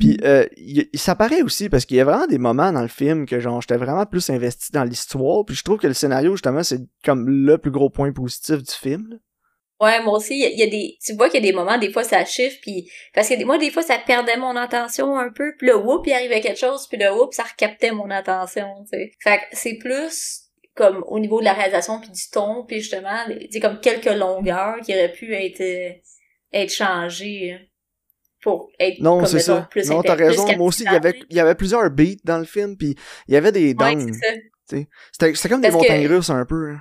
Puis 0.00 0.18
euh, 0.24 0.44
il, 0.56 0.88
il- 0.92 0.98
ça 0.98 1.14
paraît 1.14 1.42
aussi 1.42 1.68
parce 1.68 1.84
qu'il 1.84 1.96
y 1.96 2.00
a 2.00 2.04
vraiment 2.04 2.26
des 2.26 2.38
moments 2.38 2.72
dans 2.72 2.82
le 2.82 2.88
film 2.88 3.26
que 3.26 3.38
genre 3.38 3.60
j'étais 3.60 3.76
vraiment 3.76 4.06
plus 4.06 4.28
investi 4.30 4.72
dans 4.72 4.82
l'histoire. 4.84 5.44
Puis 5.44 5.54
je 5.54 5.62
trouve 5.62 5.78
que 5.78 5.86
le 5.86 5.94
scénario 5.94 6.32
justement 6.32 6.64
c'est 6.64 6.80
comme 7.04 7.28
le 7.28 7.56
plus 7.58 7.70
gros 7.70 7.90
point 7.90 8.10
positif 8.12 8.56
du 8.62 8.72
film. 8.72 9.06
là. 9.10 9.16
Ouais, 9.80 10.02
moi 10.02 10.14
aussi, 10.16 10.34
il 10.34 10.40
y, 10.40 10.44
a- 10.44 10.48
il 10.48 10.58
y 10.58 10.62
a 10.62 10.66
des, 10.66 10.96
tu 11.04 11.14
vois 11.14 11.28
qu'il 11.30 11.40
y 11.44 11.48
a 11.48 11.50
des 11.52 11.56
moments, 11.56 11.78
des 11.78 11.92
fois 11.92 12.02
ça 12.02 12.24
chiffre, 12.24 12.56
puis 12.62 12.90
parce 13.14 13.28
que 13.28 13.44
moi 13.44 13.58
des 13.58 13.70
fois 13.70 13.82
ça 13.82 13.96
perdait 13.98 14.36
mon 14.36 14.56
attention 14.56 15.16
un 15.16 15.30
peu, 15.30 15.52
puis 15.56 15.68
le 15.68 15.76
whoop 15.76 16.04
il 16.06 16.12
arrivait 16.12 16.40
quelque 16.40 16.58
chose, 16.58 16.88
puis 16.88 16.98
le 16.98 17.12
whoop 17.12 17.32
ça 17.32 17.44
recaptait 17.44 17.92
mon 17.92 18.10
attention, 18.10 18.66
tu 18.90 18.98
sais. 18.98 19.12
Fait 19.22 19.38
que 19.38 19.42
c'est 19.52 19.74
plus 19.74 20.40
comme 20.74 21.04
au 21.06 21.18
niveau 21.20 21.38
de 21.40 21.44
la 21.44 21.52
réalisation 21.52 22.00
puis 22.00 22.10
du 22.10 22.22
ton, 22.32 22.64
puis 22.66 22.80
justement, 22.80 23.24
c'est 23.50 23.60
comme 23.60 23.78
quelques 23.80 24.06
longueurs 24.12 24.76
qui 24.84 24.92
auraient 24.94 25.12
pu 25.12 25.32
être 25.34 25.60
euh, 25.60 25.90
être 26.52 26.72
changées 26.72 27.52
euh, 27.54 27.64
pour 28.42 28.70
être 28.80 28.98
Non, 29.00 29.24
c'est 29.26 29.40
ça. 29.40 29.68
plus 29.70 29.88
Non, 29.90 30.02
t'as 30.02 30.16
plus 30.16 30.24
raison. 30.26 30.46
Moi 30.56 30.66
aussi, 30.66 30.84
il 30.84 30.92
y 30.92 30.96
avait, 30.96 31.20
il 31.30 31.36
y 31.36 31.40
avait 31.40 31.54
plusieurs 31.56 31.88
beats 31.90 32.16
dans 32.24 32.38
le 32.38 32.44
film, 32.44 32.76
puis 32.76 32.94
il 33.28 33.34
y 33.34 33.36
avait 33.36 33.52
des 33.52 33.74
Ouais, 33.78 33.94
downs. 33.94 34.12
c'est 34.68 34.80
ça. 35.16 35.24
C'était 35.32 35.48
comme 35.48 35.60
des 35.60 35.68
que- 35.68 35.72
montagnes 35.74 36.06
russes 36.06 36.30
un 36.30 36.44
peu. 36.46 36.70
hein. 36.72 36.80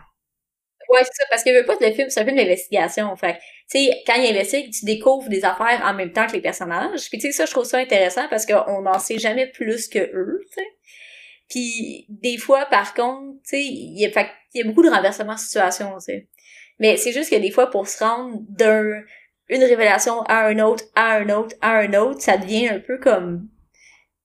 Ouais, 0.89 1.01
c'est 1.03 1.13
ça, 1.13 1.24
parce 1.29 1.44
qu'il 1.44 1.53
veut 1.53 1.65
pas 1.65 1.75
le 1.82 1.91
film, 1.91 2.10
c'est 2.10 2.22
un 2.22 2.25
film 2.25 2.38
d'investigation. 2.38 3.15
Fait 3.17 3.34
que, 3.34 3.38
tu 3.70 3.79
sais, 3.86 4.03
quand 4.06 4.15
il 4.15 4.27
investigue, 4.36 4.72
tu 4.72 4.86
découvres 4.86 5.27
des 5.29 5.44
affaires 5.44 5.82
en 5.84 5.94
même 5.94 6.13
temps 6.13 6.27
que 6.27 6.34
les 6.34 6.41
personnages. 6.41 7.10
Puis 7.10 7.17
tu 7.20 7.27
sais, 7.27 7.32
ça, 7.34 7.46
je 7.46 7.51
trouve 7.51 7.65
ça 7.65 7.77
intéressant 7.77 8.27
parce 8.29 8.46
qu'on 8.46 8.82
n'en 8.82 9.00
sait 9.00 9.17
jamais 9.20 9.48
plus 9.48 9.88
que 9.89 10.00
eux, 10.00 10.41
tu 10.50 10.53
sais. 10.62 10.67
Puis 11.50 12.06
des 12.10 12.38
fois, 12.38 12.65
par 12.65 12.94
contre, 12.94 13.36
tu 13.44 13.50
sais, 13.58 13.63
il 13.63 14.00
y 14.00 14.06
a, 14.06 14.10
que 14.12 14.29
y 14.56 14.62
a 14.62 14.65
beaucoup 14.65 14.84
de 14.84 14.89
renversements 14.89 15.36
de 15.36 15.39
situation, 15.39 15.94
tu 15.96 16.01
sais. 16.06 16.27
Mais 16.79 16.98
c'est 16.98 17.12
juste 17.13 17.32
que 17.32 17.38
des 17.38 17.51
fois, 17.51 17.70
pour 17.70 17.88
se 17.88 18.03
rendre 18.03 18.39
d'un 18.50 19.01
une 19.50 19.63
révélation 19.63 20.22
à 20.24 20.48
un 20.48 20.60
autre, 20.60 20.86
à 20.96 21.17
un 21.17 21.29
autre, 21.29 21.56
à 21.62 21.77
un 21.79 21.94
autre, 21.94 22.22
ça 22.22 22.38
devient 22.38 22.67
un 22.70 22.79
peu 22.79 22.98
comme... 23.00 23.50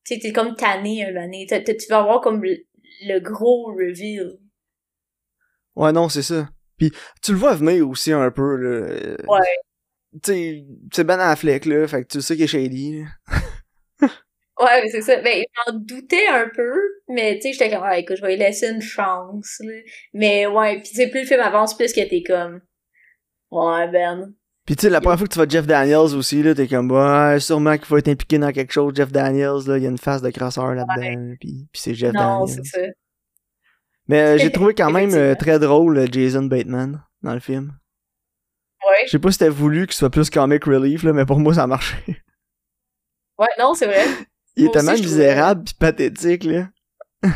Tu 0.06 0.14
sais, 0.14 0.20
t'es 0.20 0.32
comme 0.32 0.56
tanné 0.56 1.04
un 1.06 1.30
t'as- 1.48 1.60
Tu 1.62 1.86
vas 1.90 1.98
avoir 2.00 2.20
comme 2.22 2.42
le 2.44 3.20
gros 3.20 3.66
reveal. 3.74 4.38
Ouais, 5.76 5.92
non, 5.92 6.08
c'est 6.08 6.22
ça. 6.22 6.48
Puis 6.76 6.92
tu 7.22 7.32
le 7.32 7.38
vois 7.38 7.54
venir 7.54 7.88
aussi 7.88 8.12
un 8.12 8.30
peu, 8.30 8.56
là. 8.56 8.68
euh, 8.88 9.16
Ouais. 9.28 9.40
Tu 10.22 10.32
sais, 10.32 10.64
c'est 10.92 11.04
Ben 11.04 11.18
Affleck, 11.20 11.64
là, 11.64 11.86
fait 11.88 12.02
que 12.02 12.08
tu 12.08 12.20
sais 12.20 12.34
qu'il 12.34 12.44
est 12.44 12.46
shady, 12.48 13.00
là. 13.00 13.06
Ouais, 14.60 14.82
mais 14.82 14.90
c'est 14.90 15.00
ça. 15.00 15.20
Ben, 15.22 15.42
j'en 15.66 15.72
doutais 15.72 16.26
un 16.28 16.48
peu, 16.54 16.74
mais 17.08 17.36
tu 17.36 17.42
sais, 17.42 17.52
j'étais 17.52 17.70
comme, 17.70 17.82
ah, 17.84 17.98
écoute, 17.98 18.16
je 18.16 18.22
vais 18.22 18.32
lui 18.36 18.38
laisser 18.38 18.68
une 18.68 18.82
chance, 18.82 19.56
là. 19.60 19.72
Mais 20.12 20.46
ouais, 20.46 20.80
pis 20.82 20.90
tu 20.90 20.96
sais, 20.96 21.08
plus 21.08 21.20
le 21.22 21.26
film 21.26 21.40
avance, 21.40 21.76
plus 21.76 21.92
que 21.92 22.06
t'es 22.08 22.22
comme, 22.22 22.60
ouais, 23.50 23.88
Ben. 23.90 24.32
Puis 24.66 24.76
tu 24.76 24.82
sais, 24.82 24.90
la 24.90 25.00
première 25.00 25.18
fois 25.18 25.26
que 25.26 25.32
tu 25.32 25.38
vois 25.38 25.48
Jeff 25.48 25.66
Daniels 25.66 26.14
aussi, 26.14 26.42
là, 26.42 26.54
t'es 26.54 26.68
comme, 26.68 26.90
ouais, 26.92 27.40
sûrement 27.40 27.76
qu'il 27.76 27.86
faut 27.86 27.96
être 27.96 28.08
impliqué 28.08 28.38
dans 28.38 28.52
quelque 28.52 28.72
chose, 28.72 28.92
Jeff 28.94 29.10
Daniels, 29.10 29.66
là, 29.66 29.78
il 29.78 29.82
y 29.82 29.86
a 29.86 29.90
une 29.90 29.98
face 29.98 30.22
de 30.22 30.30
crasseur 30.30 30.74
là-dedans, 30.74 31.34
puis 31.40 31.66
puis 31.72 31.80
c'est 31.82 31.94
Jeff 31.94 32.12
non, 32.12 32.44
Daniels. 32.44 32.64
c'est 32.64 32.80
ça. 32.80 32.86
Mais 34.08 34.20
euh, 34.20 34.38
j'ai 34.38 34.50
trouvé 34.50 34.74
quand 34.74 34.90
même 34.90 35.14
euh, 35.14 35.34
très 35.34 35.58
drôle 35.58 35.96
euh, 35.98 36.06
Jason 36.10 36.42
Bateman 36.44 37.02
dans 37.22 37.34
le 37.34 37.40
film. 37.40 37.78
Ouais. 38.84 39.06
Je 39.06 39.10
sais 39.12 39.18
pas 39.18 39.30
si 39.30 39.38
c'était 39.38 39.48
voulu 39.50 39.86
qu'il 39.86 39.94
soit 39.94 40.10
plus 40.10 40.28
comic 40.28 40.64
relief, 40.64 41.04
là, 41.04 41.12
mais 41.12 41.24
pour 41.24 41.38
moi, 41.38 41.54
ça 41.54 41.62
a 41.64 41.66
marché. 41.68 41.96
Ouais, 43.38 43.48
non, 43.58 43.74
c'est 43.74 43.86
vrai. 43.86 44.04
Il 44.56 44.64
est 44.64 44.66
Moi 44.66 44.72
tellement 44.74 44.92
misérable 44.92 45.64
pis 45.64 45.74
pathétique, 45.74 46.44
là. 46.44 46.68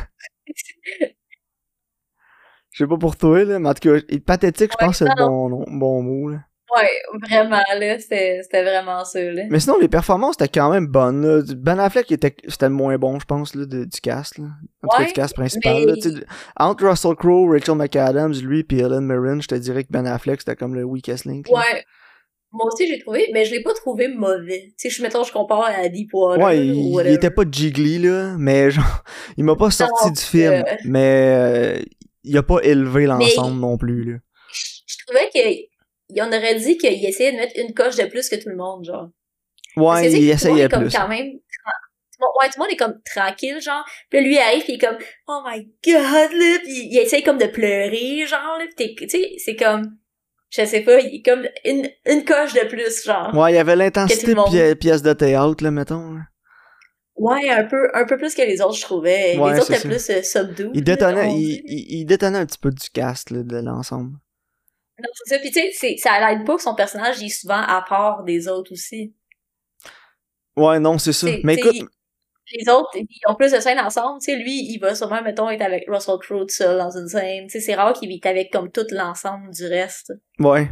Je 2.71 2.85
sais 2.85 2.87
pas 2.89 2.99
pour 2.99 3.17
toi, 3.17 3.43
là, 3.45 3.59
mais 3.59 3.69
en 3.71 3.75
tout 3.75 3.89
cas, 3.89 4.05
il- 4.11 4.23
pathétique, 4.23 4.71
je 4.73 4.77
Ouais, 4.79 4.87
pense 4.87 4.99
que 4.99 5.05
c'est 5.07 5.11
le 5.11 5.25
bon, 5.25 5.65
bon 5.67 6.03
mot, 6.03 6.29
là. 6.29 6.45
Ouais, 6.75 6.89
vraiment, 7.29 7.63
là, 7.79 7.99
c'était 7.99 8.43
vraiment 8.51 9.05
ça, 9.05 9.23
là. 9.23 9.43
Mais 9.51 9.61
sinon, 9.61 9.79
les 9.79 9.89
performances 9.89 10.35
étaient 10.35 10.49
quand 10.49 10.71
même 10.71 10.87
bonnes, 10.89 11.25
là. 11.25 11.43
Ben 11.57 11.79
Affleck 11.79 12.11
était, 12.11 12.35
c'était 12.49 12.67
le 12.69 12.75
moins 12.75 12.99
bon, 12.99 13.21
je 13.21 13.25
pense, 13.25 13.55
là, 13.55 13.67
de- 13.67 13.85
du 13.85 14.01
cast, 14.01 14.39
là. 14.39 14.47
En 14.83 14.89
tout 14.89 14.97
cas, 14.97 15.03
Ouais, 15.03 15.07
du 15.07 15.13
cast 15.13 15.35
principal, 15.37 15.77
mais- 15.81 15.87
là. 15.87 15.95
tu 15.95 16.11
sais, 16.11 16.25
Entre 16.59 16.87
Russell 16.89 17.15
Crowe, 17.15 17.51
Rachel 17.53 17.77
McAdams, 17.77 18.33
lui, 18.43 18.65
pis 18.65 18.79
Helen 18.81 19.07
Mirren, 19.07 19.41
je 19.41 19.49
te 19.49 19.55
dirais 19.55 19.85
que 19.85 19.93
Ben 19.93 20.07
Affleck, 20.07 20.41
c'était 20.41 20.57
comme 20.57 20.75
le 20.75 20.83
weakest 20.85 21.25
link, 21.25 21.49
là. 21.49 21.59
Ouais. 21.59 21.85
Moi 22.53 22.67
aussi, 22.73 22.87
j'ai 22.89 22.99
trouvé, 23.01 23.29
mais 23.33 23.45
je 23.45 23.51
l'ai 23.53 23.63
pas 23.63 23.75
trouvé 23.75 24.09
mauvais. 24.09 24.69
Tu 24.79 24.89
sais, 24.89 24.91
je, 24.91 25.03
mettons, 25.03 25.23
je 25.25 25.33
compare 25.33 25.65
à 25.67 25.89
Deepwater. 25.89 26.43
Ouais, 26.43 26.59
ou 26.71 27.01
il, 27.01 27.09
était 27.09 27.31
pas 27.31 27.43
jiggly, 27.51 27.99
là, 27.99 28.35
mais 28.39 28.71
genre, 28.71 28.85
il 29.37 29.45
m'a 29.45 29.57
pas 29.57 29.71
sorti 29.71 30.11
du 30.11 30.21
film, 30.21 30.53
euh, 30.53 30.63
mais 30.85 31.77
euh, 31.79 31.83
il 32.25 32.37
a 32.39 32.43
pas 32.43 32.59
élevé 32.63 33.07
l'ensemble 33.07 33.61
non 33.61 33.77
plus, 33.77 34.05
là. 34.05 34.19
Je 34.87 34.97
trouvais 35.07 35.29
que, 35.35 35.76
on 36.17 36.27
aurait 36.29 36.55
dit 36.57 36.77
qu'il 36.79 37.05
essayait 37.05 37.33
de 37.33 37.37
mettre 37.37 37.59
une 37.59 37.75
coche 37.75 37.97
de 37.97 38.05
plus 38.07 38.29
que 38.29 38.37
tout 38.37 38.49
le 38.49 38.57
monde, 38.57 38.85
genre. 38.85 39.09
Ouais, 39.77 40.11
il 40.11 40.31
essayait 40.31 40.69
comme 40.69 40.85
plus. 40.85 40.95
quand 40.97 41.09
même 41.09 41.27
ouais 42.41 42.49
tout 42.49 42.55
le 42.57 42.61
monde 42.63 42.73
est 42.73 42.77
comme 42.77 42.99
tranquille 43.05 43.61
genre 43.61 43.85
puis 44.09 44.23
lui 44.23 44.37
il 44.37 44.39
arrive 44.39 44.65
puis 44.65 44.73
il 44.73 44.77
est 44.77 44.87
comme 44.87 44.97
oh 45.29 45.43
my 45.47 45.63
god 45.85 46.33
là 46.33 46.59
puis 46.65 46.89
il 46.91 46.99
essaye 46.99 47.23
comme 47.23 47.37
de 47.37 47.45
pleurer 47.47 48.25
genre 48.27 48.57
là 48.59 48.65
puis 48.75 48.95
tu 48.95 49.07
sais 49.07 49.33
c'est 49.37 49.55
comme 49.55 49.99
je 50.49 50.65
sais 50.65 50.81
pas 50.81 50.99
il 51.01 51.17
est 51.17 51.23
comme 51.23 51.47
une, 51.67 51.91
une 52.07 52.25
coche 52.25 52.55
de 52.55 52.67
plus 52.69 53.05
genre 53.05 53.35
Ouais, 53.37 53.53
il 53.53 53.57
y 53.57 53.59
avait 53.59 53.77
l'intensité 53.77 54.35
pi- 54.35 54.75
pièce 54.77 55.03
de 55.03 55.13
théâtre, 55.13 55.63
là, 55.63 55.71
mettons. 55.71 56.15
là. 56.15 56.21
ouais 57.17 57.51
un 57.51 57.65
peu 57.65 57.91
un 57.93 58.07
peu 58.07 58.17
plus 58.17 58.35
que 58.35 58.41
les 58.41 58.63
autres 58.63 58.77
je 58.77 58.83
trouvais 58.83 59.37
Ouais, 59.37 59.53
les 59.53 59.61
autres 59.61 59.73
étaient 59.75 59.87
plus 59.87 60.09
euh, 60.09 60.71
Il 60.73 60.85
détonnait, 60.85 61.35
il, 61.35 61.63
il, 61.67 61.99
il 62.01 62.05
détonnait 62.07 62.39
un 62.39 62.47
petit 62.47 62.59
peu 62.59 62.71
du 62.71 62.89
cast, 62.95 63.31
là, 63.31 63.43
de 63.43 63.57
l'ensemble. 63.59 64.17
Non 65.03 65.09
c'est 65.13 65.35
ça 65.35 65.41
puis 65.41 65.51
tu 65.51 65.73
sais 65.73 65.97
ça 65.97 66.19
l'aide 66.21 66.45
pas 66.47 66.57
que 66.57 66.63
son 66.63 66.75
personnage 66.75 67.21
il 67.21 67.27
est 67.27 67.29
souvent 67.29 67.61
à 67.61 67.85
part 67.87 68.25
des 68.25 68.49
autres 68.49 68.73
aussi 68.73 69.15
Ouais, 70.57 70.81
non, 70.81 70.99
c'est 70.99 71.13
ça. 71.13 71.29
Mais 71.45 71.55
écoute, 71.55 71.75
les 72.53 72.69
autres, 72.69 72.91
ils 72.95 73.07
ont 73.29 73.35
plus 73.35 73.53
de 73.53 73.61
scènes 73.61 73.79
ensemble. 73.79 74.21
Tu 74.21 74.33
sais, 74.33 74.39
lui, 74.39 74.73
il 74.73 74.79
va 74.79 74.95
sûrement, 74.95 75.23
mettons, 75.23 75.51
être 75.51 75.63
avec 75.63 75.85
Russell 75.89 76.19
Crowe 76.21 76.47
tout 76.47 76.55
seul 76.55 76.79
dans 76.79 76.97
une 76.97 77.09
scène. 77.09 77.45
Tu 77.45 77.51
sais, 77.51 77.61
c'est 77.61 77.75
rare 77.75 77.93
qu'il 77.93 78.11
est 78.13 78.25
avec 78.27 78.53
comme 78.53 78.71
tout 78.71 78.87
l'ensemble 78.91 79.51
du 79.51 79.67
reste. 79.67 80.13
ouais. 80.39 80.71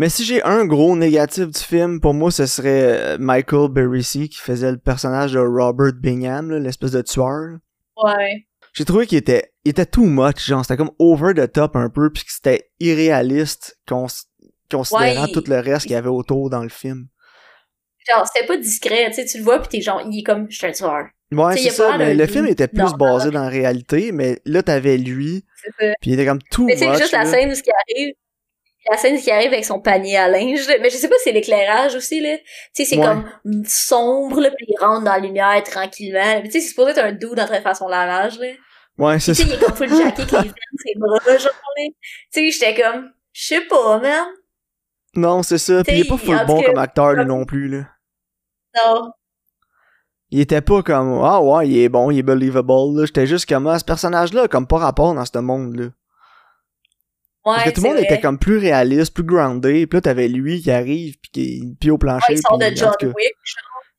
Mais 0.00 0.08
si 0.08 0.24
j'ai 0.24 0.40
un 0.44 0.64
gros 0.64 0.94
négatif 0.94 1.48
du 1.48 1.58
film, 1.58 2.00
pour 2.00 2.14
moi, 2.14 2.30
ce 2.30 2.46
serait 2.46 3.16
euh, 3.16 3.18
Michael 3.18 3.68
Berisi 3.68 4.28
qui 4.28 4.38
faisait 4.38 4.70
le 4.70 4.78
personnage 4.78 5.32
de 5.32 5.40
Robert 5.40 5.92
Bingham, 5.94 6.52
l'espèce 6.52 6.92
de 6.92 7.02
tueur. 7.02 7.58
Ouais. 7.96 8.46
J'ai 8.74 8.84
trouvé 8.84 9.06
qu'il 9.06 9.18
était, 9.18 9.52
il 9.64 9.70
était 9.70 9.86
too 9.86 10.04
much, 10.04 10.44
genre, 10.46 10.64
c'était 10.64 10.76
comme 10.76 10.92
over 10.98 11.34
the 11.34 11.50
top 11.50 11.76
un 11.76 11.88
peu, 11.90 12.10
puis 12.10 12.24
que 12.24 12.32
c'était 12.32 12.70
irréaliste 12.80 13.78
cons- 13.86 14.06
considérant 14.70 15.24
Ouais, 15.24 15.32
tout 15.32 15.44
le 15.46 15.58
reste 15.60 15.82
qu'il 15.82 15.92
y 15.92 15.96
avait 15.96 16.08
autour 16.08 16.50
dans 16.50 16.62
le 16.62 16.68
film. 16.68 17.06
Genre, 18.08 18.26
c'était 18.32 18.46
pas 18.46 18.56
discret, 18.56 19.06
tu 19.08 19.14
sais, 19.14 19.24
tu 19.26 19.38
le 19.38 19.44
vois 19.44 19.60
pis 19.60 19.68
t'es 19.68 19.80
genre, 19.80 20.02
il 20.10 20.18
est 20.18 20.22
comme, 20.22 20.46
je 20.50 20.56
suis 20.56 20.66
un 20.66 20.72
tueur. 20.72 21.06
Ouais, 21.30 21.56
c'est 21.58 21.70
ça, 21.70 21.98
mais 21.98 22.14
le 22.14 22.26
film 22.26 22.46
était 22.46 22.68
plus 22.68 22.94
basé 22.98 23.30
dans 23.30 23.42
la 23.42 23.48
réalité, 23.50 24.12
mais 24.12 24.40
là, 24.46 24.62
t'avais 24.62 24.96
lui, 24.96 25.44
puis 26.00 26.10
il 26.10 26.14
était 26.14 26.24
comme 26.24 26.40
too 26.50 26.64
Mais 26.64 26.76
c'est 26.76 26.94
juste 26.96 27.12
la 27.12 27.26
scène 27.26 27.50
où 27.50 27.54
ce 27.54 27.62
qui 27.62 27.70
arrive, 27.70 28.14
la 28.90 28.96
scène 28.96 29.20
qui 29.20 29.30
arrive 29.30 29.52
avec 29.52 29.64
son 29.64 29.80
panier 29.80 30.16
à 30.16 30.28
linge, 30.28 30.66
là. 30.68 30.74
mais 30.80 30.90
je 30.90 30.96
sais 30.96 31.08
pas 31.08 31.16
si 31.18 31.24
c'est 31.24 31.32
l'éclairage 31.32 31.94
aussi, 31.94 32.20
là. 32.20 32.36
Tu 32.38 32.44
sais, 32.72 32.84
c'est 32.84 32.96
Ouais. 32.98 33.04
comme 33.06 33.24
mm, 33.44 33.64
sombre, 33.66 34.40
là, 34.40 34.50
pis 34.50 34.64
il 34.68 34.78
rentre 34.78 35.04
dans 35.04 35.12
la 35.12 35.18
lumière 35.18 35.62
tranquillement. 35.64 36.40
Tu 36.44 36.50
sais, 36.52 36.60
c'est 36.60 36.68
supposé 36.68 36.90
être 36.92 36.98
un 37.04 37.12
dude 37.12 37.38
en 37.38 37.44
train 37.46 37.58
de 37.58 37.62
faire 37.62 37.76
son 37.76 37.88
lavage, 37.88 38.38
là. 38.38 38.46
Ouais, 38.98 39.18
c'est 39.20 39.32
Tu 39.34 39.42
ça. 39.42 39.48
sais, 39.48 39.50
il 39.50 39.54
est 39.62 39.64
comme 39.64 39.76
full 39.76 39.88
jacket, 39.88 40.32
avec 40.34 40.46
les 40.46 40.92
ses 40.92 40.98
bras, 40.98 41.18
genre, 41.38 41.52
là. 41.76 41.84
Tu 42.32 42.50
sais, 42.50 42.50
j'étais 42.50 42.82
comme, 42.82 43.10
je 43.32 43.46
sais 43.46 43.60
pas, 43.62 43.98
man. 44.00 44.26
Non, 45.14 45.42
c'est 45.42 45.58
ça. 45.58 45.82
Puis 45.84 45.96
il 45.96 46.00
est 46.06 46.08
pas 46.08 46.16
full 46.16 46.46
bon 46.46 46.62
comme 46.62 46.78
acteur, 46.78 47.12
lui 47.14 47.24
non 47.24 47.44
plus, 47.44 47.68
là. 47.68 47.84
Non. 48.76 49.10
Il 50.30 50.40
était 50.40 50.60
pas 50.60 50.82
comme 50.82 51.20
Ah 51.24 51.40
ouais, 51.42 51.66
il 51.68 51.78
est 51.78 51.88
bon, 51.88 52.10
il 52.10 52.18
est 52.18 52.22
believable. 52.22 52.70
là. 52.98 53.06
J'étais 53.06 53.26
juste 53.26 53.48
comme 53.48 53.66
ah, 53.66 53.78
ce 53.78 53.84
personnage-là, 53.84 54.46
comme 54.48 54.66
pas 54.66 54.76
rapport 54.78 55.14
dans 55.14 55.24
ce 55.24 55.38
monde-là. 55.38 55.84
Ouais, 55.84 55.90
Parce 57.56 57.64
que 57.70 57.74
tout 57.74 57.82
le 57.82 57.88
monde 57.88 57.96
vrai. 57.96 58.04
était 58.06 58.20
comme 58.20 58.38
plus 58.38 58.58
réaliste, 58.58 59.14
plus 59.14 59.24
groundé. 59.24 59.86
Puis 59.86 59.96
là, 59.96 60.00
t'avais 60.00 60.28
lui 60.28 60.60
qui 60.62 60.70
arrive, 60.70 61.16
puis 61.20 61.30
qui 61.30 61.42
est 61.56 61.78
pied 61.80 61.90
au 61.90 61.98
plancher. 61.98 62.32
Ouais, 62.32 62.38
il 62.38 62.42
sort 62.42 62.58
puis, 62.58 62.70
de 62.70 62.76
John 62.76 62.94
cas- 62.98 63.06
Wick. 63.06 63.34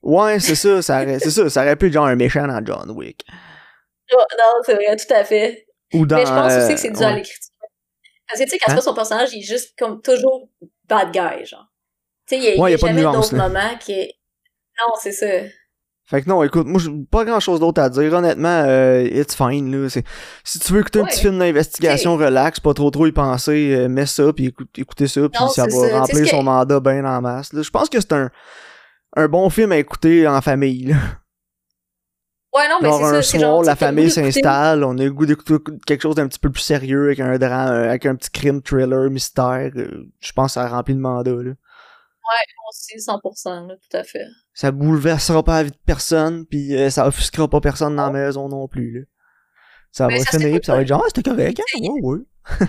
Ouais, 0.01 0.39
c'est 0.39 0.55
ça, 0.55 0.81
ça 0.81 1.01
aurait, 1.03 1.19
c'est 1.19 1.29
ça, 1.31 1.49
ça 1.49 1.62
aurait 1.63 1.75
pu 1.75 1.88
être 1.88 1.93
genre 1.93 2.05
un 2.05 2.15
méchant 2.15 2.47
dans 2.47 2.65
John 2.65 2.89
Wick. 2.91 3.25
Oh, 4.13 4.17
non, 4.17 4.62
c'est 4.65 4.73
vrai, 4.75 4.95
tout 4.95 5.13
à 5.13 5.23
fait. 5.23 5.67
Ou 5.93 6.05
dans. 6.05 6.15
Mais 6.17 6.25
je 6.25 6.31
pense 6.31 6.53
aussi 6.63 6.73
que 6.75 6.79
c'est 6.79 6.91
dû 6.91 7.03
à 7.03 7.07
ouais. 7.09 7.15
l'écriture. 7.17 7.49
Parce 8.27 8.39
que 8.39 8.45
tu 8.45 8.49
sais, 8.51 8.57
quand 8.59 8.71
Hein? 8.71 8.75
tu 8.75 8.81
vois 8.81 8.81
son 8.83 8.93
personnage, 8.93 9.33
il 9.33 9.39
est 9.39 9.45
juste 9.45 9.73
comme 9.77 10.01
toujours 10.01 10.47
bad 10.88 11.12
guy, 11.12 11.45
genre. 11.45 11.67
Tu 12.27 12.35
sais, 12.35 12.38
il 12.38 12.43
y 12.43 12.47
a, 12.57 12.62
Ouais, 12.62 12.71
y 12.71 12.73
y 12.73 12.75
a 12.75 12.77
jamais 12.88 13.01
d'autres 13.01 13.35
moments 13.35 13.75
qui 13.79 13.93
est... 13.93 14.13
Non, 14.79 14.93
c'est 15.01 15.12
ça. 15.12 15.27
Fait 16.09 16.23
que 16.23 16.29
non, 16.29 16.41
écoute, 16.43 16.65
moi, 16.65 16.81
j'ai 16.81 16.89
pas 17.11 17.23
grand 17.23 17.39
chose 17.39 17.59
d'autre 17.59 17.79
à 17.81 17.89
dire. 17.89 18.11
Honnêtement, 18.13 18.63
euh, 18.65 19.03
it's 19.03 19.35
fine, 19.35 19.71
là. 19.83 19.89
Si 20.43 20.59
tu 20.59 20.73
veux 20.73 20.79
écouter 20.79 20.99
un 20.99 21.03
Ouais. 21.03 21.09
petit 21.09 21.19
film 21.21 21.37
d'investigation 21.37 22.17
relax, 22.17 22.59
pas 22.59 22.73
trop 22.73 22.89
trop 22.89 23.05
y 23.05 23.11
penser, 23.11 23.75
euh, 23.75 23.87
mets 23.89 24.07
ça, 24.07 24.33
puis 24.33 24.47
écoute, 24.47 24.69
écoutez 24.75 25.07
ça, 25.07 25.21
puis 25.29 25.39
ça 25.53 25.65
va 25.65 25.69
ça. 25.69 25.99
Remplir 25.99 26.23
que- 26.23 26.29
son 26.29 26.41
mandat 26.41 26.79
bien 26.79 27.05
en 27.05 27.21
masse. 27.21 27.49
Je 27.53 27.69
pense 27.69 27.89
que 27.89 27.99
c'est 27.99 28.13
un, 28.13 28.31
un 29.17 29.27
bon 29.27 29.49
film 29.51 29.71
à 29.71 29.77
écouter 29.77 30.27
en 30.27 30.41
famille, 30.41 30.85
là. 30.85 30.95
Ouais, 32.55 32.67
non, 32.67 32.77
mais 32.81 32.89
c'est 32.91 33.21
ça. 33.21 33.37
soir, 33.37 33.41
genre, 33.41 33.63
la 33.63 33.75
famille 33.75 34.09
s'installe, 34.09 34.83
on 34.83 34.97
a 34.97 35.03
le 35.03 35.11
goût 35.13 35.27
d'écouter 35.27 35.53
quelque 35.85 36.01
chose 36.01 36.15
d'un 36.15 36.27
petit 36.27 36.39
peu 36.39 36.49
plus 36.49 36.63
sérieux, 36.63 37.05
avec 37.05 37.19
un 37.19 37.37
drame, 37.37 37.69
euh, 37.71 37.89
avec 37.89 38.07
un 38.07 38.15
petit 38.15 38.31
crime 38.31 38.63
thriller, 38.63 39.11
mystère. 39.11 39.69
euh, 39.75 40.09
Je 40.19 40.31
pense 40.31 40.47
que 40.47 40.53
ça 40.53 40.67
remplit 40.67 40.95
le 40.95 40.99
mandat, 41.01 41.29
là. 41.31 41.51
aussi 42.71 42.99
100%, 42.99 43.67
là, 43.67 43.75
tout 43.75 43.97
à 43.97 44.03
fait. 44.03 44.25
Ça 44.59 44.71
bouleversera 44.71 45.41
pas 45.41 45.59
la 45.59 45.63
vie 45.63 45.71
de 45.71 45.77
personne, 45.85 46.45
puis 46.45 46.75
euh, 46.75 46.89
ça 46.89 47.07
offusquera 47.07 47.47
pas 47.47 47.61
personne 47.61 47.95
dans 47.95 48.11
la 48.11 48.25
maison 48.25 48.49
non 48.49 48.67
plus, 48.67 48.91
là. 48.91 49.05
Ça 49.89 50.07
va 50.09 50.17
ça 50.19 50.37
finir, 50.37 50.59
puis 50.59 50.65
ça 50.65 50.75
va 50.75 50.81
être 50.81 50.87
genre, 50.89 51.01
ah, 51.01 51.07
c'était 51.07 51.29
correct, 51.29 51.61
hein? 51.61 51.79
Ouais, 51.79 52.01
ouais. 52.01 52.19
Il 52.59 52.65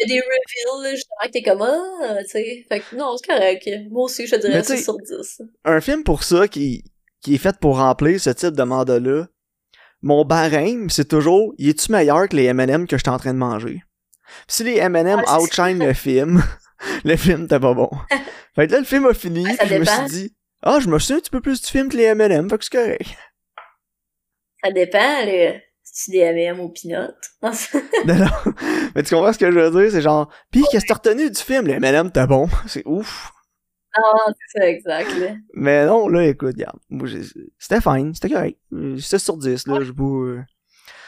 y 0.00 0.04
a 0.04 0.06
des 0.06 0.20
reveals, 0.20 0.82
là, 0.84 0.90
justement, 0.94 1.16
que 1.22 1.30
t'es 1.32 1.42
comme, 1.42 1.60
ah, 1.60 2.16
tu 2.22 2.30
sais. 2.30 2.64
Fait 2.66 2.80
que 2.80 2.96
non, 2.96 3.14
c'est 3.18 3.26
correct. 3.30 3.68
Moi 3.90 4.04
aussi, 4.04 4.26
je 4.26 4.34
te 4.36 4.40
dirais 4.40 4.54
Mais 4.54 4.62
tu 4.62 4.68
sais- 4.68 4.78
6 4.78 4.84
sur 4.84 4.96
10. 4.96 5.42
un 5.66 5.82
film 5.82 6.02
pour 6.02 6.22
ça 6.22 6.48
qui, 6.48 6.82
qui 7.20 7.34
est 7.34 7.38
fait 7.38 7.58
pour 7.60 7.76
remplir 7.76 8.18
ce 8.18 8.30
type 8.30 8.54
de 8.54 8.62
mandat-là, 8.62 9.26
mon 10.00 10.24
barème, 10.24 10.88
c'est 10.88 11.08
toujours, 11.08 11.52
y 11.58 11.68
est-tu 11.68 11.92
meilleur 11.92 12.26
que 12.26 12.36
les 12.36 12.44
M&M 12.44 12.86
que 12.86 12.96
je 12.96 13.02
suis 13.02 13.10
en 13.10 13.18
train 13.18 13.34
de 13.34 13.38
manger? 13.38 13.82
Si 14.48 14.64
les 14.64 14.78
M&M 14.78 15.20
c'est 15.26 15.34
outshine 15.34 15.78
le 15.78 15.92
film, 15.92 16.42
le 17.04 17.16
film 17.16 17.48
t'es 17.48 17.60
pas 17.60 17.74
bon. 17.74 17.90
Fait 18.56 18.66
que 18.66 18.72
là, 18.72 18.78
le 18.78 18.86
film 18.86 19.04
a 19.04 19.12
fini, 19.12 19.44
Ouais, 19.44 19.56
ça 19.56 19.66
puis 19.66 19.74
je 19.74 19.80
me 19.80 19.84
suis 19.84 20.04
dit, 20.08 20.34
ah, 20.64 20.78
je 20.80 20.88
me 20.88 20.98
souviens 20.98 21.16
un 21.16 21.20
petit 21.20 21.30
peu 21.30 21.40
plus 21.40 21.60
du 21.62 21.68
film 21.68 21.88
que 21.88 21.96
les 21.96 22.04
M&M, 22.04 22.48
fait 22.50 22.58
que 22.58 22.64
c'est 22.64 22.76
correct. 22.76 23.16
Ça 24.62 24.70
dépend, 24.72 25.24
là. 25.24 25.52
Si 25.82 26.10
tu 26.10 26.16
des 26.16 26.22
M&M 26.24 26.58
ou 26.60 26.70
peanuts? 26.70 27.12
non, 28.06 28.14
non. 28.16 28.52
Mais 28.94 29.02
tu 29.02 29.14
comprends 29.14 29.32
ce 29.32 29.38
que 29.38 29.50
je 29.50 29.58
veux 29.58 29.70
dire? 29.82 29.90
C'est 29.92 30.02
genre, 30.02 30.32
pis 30.50 30.64
qu'est-ce 30.70 30.84
que 30.84 30.88
t'as 30.88 30.94
retenu 30.94 31.30
du 31.30 31.40
film? 31.40 31.66
Les 31.66 31.74
M&M, 31.74 32.10
t'es 32.10 32.26
bon. 32.26 32.48
C'est 32.66 32.82
ouf. 32.86 33.30
Ah, 33.96 34.26
c'est 34.26 34.58
ça, 34.58 34.68
exact, 34.68 35.08
là. 35.20 35.36
Mais 35.52 35.86
non, 35.86 36.08
là, 36.08 36.24
écoute, 36.26 36.54
regarde. 36.56 36.80
C'était 37.60 37.80
fine, 37.80 38.12
c'était 38.12 38.28
correct. 38.34 38.58
Euh, 38.72 38.98
6 38.98 39.18
sur 39.18 39.36
10, 39.36 39.68
là, 39.68 39.82
je 39.82 39.92
vous... 39.92 40.24
euh, 40.24 40.42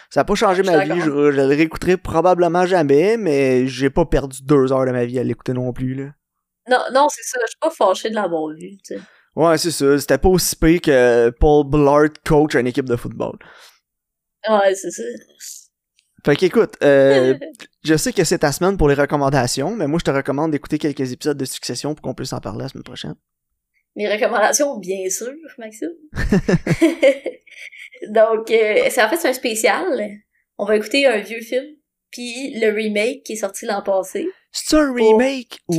Ça 0.08 0.20
a 0.20 0.24
pas 0.24 0.36
changé 0.36 0.62
ma 0.62 0.84
vie, 0.84 1.00
je, 1.00 1.06
je 1.10 1.36
le 1.36 1.46
réécouterai 1.46 1.96
probablement 1.96 2.64
jamais, 2.64 3.16
mais 3.16 3.66
j'ai 3.66 3.90
pas 3.90 4.04
perdu 4.06 4.38
deux 4.44 4.72
heures 4.72 4.86
de 4.86 4.92
ma 4.92 5.04
vie 5.04 5.18
à 5.18 5.24
l'écouter 5.24 5.52
non 5.52 5.72
plus, 5.72 5.94
là. 5.94 6.12
Non, 6.70 6.78
non, 6.94 7.08
c'est 7.08 7.24
ça. 7.24 7.40
Je 7.42 7.48
suis 7.48 7.58
pas 7.60 7.70
fâchée 7.70 8.08
de 8.10 8.14
l'avoir 8.14 8.50
vu, 8.54 8.76
tu 8.84 8.94
sais. 8.94 9.00
Ouais, 9.36 9.58
c'est 9.58 9.70
ça, 9.70 9.98
c'était 9.98 10.18
pas 10.18 10.28
aussi 10.28 10.56
pire 10.56 10.80
que 10.80 11.30
Paul 11.30 11.66
Blart 11.66 12.12
coach 12.26 12.54
une 12.54 12.66
équipe 12.66 12.86
de 12.86 12.96
football. 12.96 13.38
Ouais, 14.48 14.74
c'est 14.74 14.90
ça. 14.90 15.02
Fait 16.24 16.36
qu'écoute, 16.36 16.74
euh, 16.82 17.38
je 17.84 17.96
sais 17.96 18.12
que 18.12 18.24
c'est 18.24 18.38
ta 18.38 18.50
semaine 18.50 18.76
pour 18.76 18.88
les 18.88 18.94
recommandations, 18.94 19.76
mais 19.76 19.86
moi 19.86 19.98
je 20.00 20.04
te 20.04 20.10
recommande 20.10 20.52
d'écouter 20.52 20.78
quelques 20.78 21.12
épisodes 21.12 21.36
de 21.36 21.44
Succession 21.44 21.94
pour 21.94 22.02
qu'on 22.02 22.14
puisse 22.14 22.32
en 22.32 22.40
parler 22.40 22.62
la 22.62 22.68
semaine 22.68 22.82
prochaine. 22.82 23.14
Mes 23.94 24.12
recommandations, 24.12 24.78
bien 24.78 25.08
sûr, 25.08 25.32
Maxime. 25.58 25.92
Donc, 28.08 28.50
euh, 28.50 28.88
c'est 28.90 29.02
en 29.02 29.08
fait 29.08 29.16
c'est 29.16 29.28
un 29.28 29.32
spécial. 29.32 29.86
On 30.58 30.64
va 30.64 30.76
écouter 30.76 31.06
un 31.06 31.18
vieux 31.18 31.40
film, 31.40 31.76
puis 32.10 32.54
le 32.58 32.70
remake 32.72 33.22
qui 33.24 33.34
est 33.34 33.36
sorti 33.36 33.66
l'an 33.66 33.82
passé. 33.82 34.26
C'est 34.52 34.76
un 34.76 34.92
remake 34.94 35.58
ou 35.68 35.74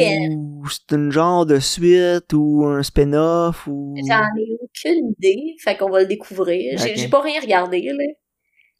c'est 0.69 0.95
une 0.95 1.11
genre 1.11 1.45
de 1.47 1.59
suite 1.59 2.31
ou 2.33 2.63
un 2.65 2.83
spin-off 2.83 3.65
ou... 3.67 3.95
J'en 4.07 4.19
ai 4.37 4.57
aucune 4.61 5.13
idée, 5.17 5.55
fait 5.59 5.75
qu'on 5.77 5.89
va 5.89 6.01
le 6.01 6.05
découvrir. 6.07 6.77
J'ai 6.77 7.07
pas 7.07 7.21
rien 7.21 7.41
regardé, 7.41 7.81
là. 7.81 7.93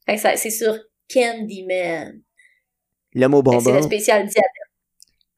Fait 0.06 0.16
que 0.16 0.22
ça- 0.22 0.38
c'est 0.38 0.52
sur 0.52 0.78
Candyman. 1.12 2.22
Le 3.14 3.28
mot 3.28 3.42
que 3.42 3.50
C'est 3.52 3.58
le 3.58 3.64
bonbon. 3.64 3.82
spécial 3.82 4.28
diabète. 4.28 4.52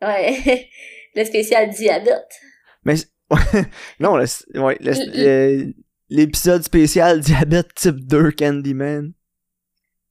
Ouais. 0.02 0.70
le 1.16 1.24
spécial 1.24 1.70
diabète. 1.70 2.40
Mais 2.84 2.96
non, 4.00 4.18
le- 4.18 4.62
ouais, 4.62 4.78
le- 4.82 4.94
le- 5.68 5.74
l'épisode 6.10 6.64
spécial 6.64 7.22
diabète 7.22 7.74
type 7.76 8.06
2 8.06 8.32
Candyman. 8.32 9.14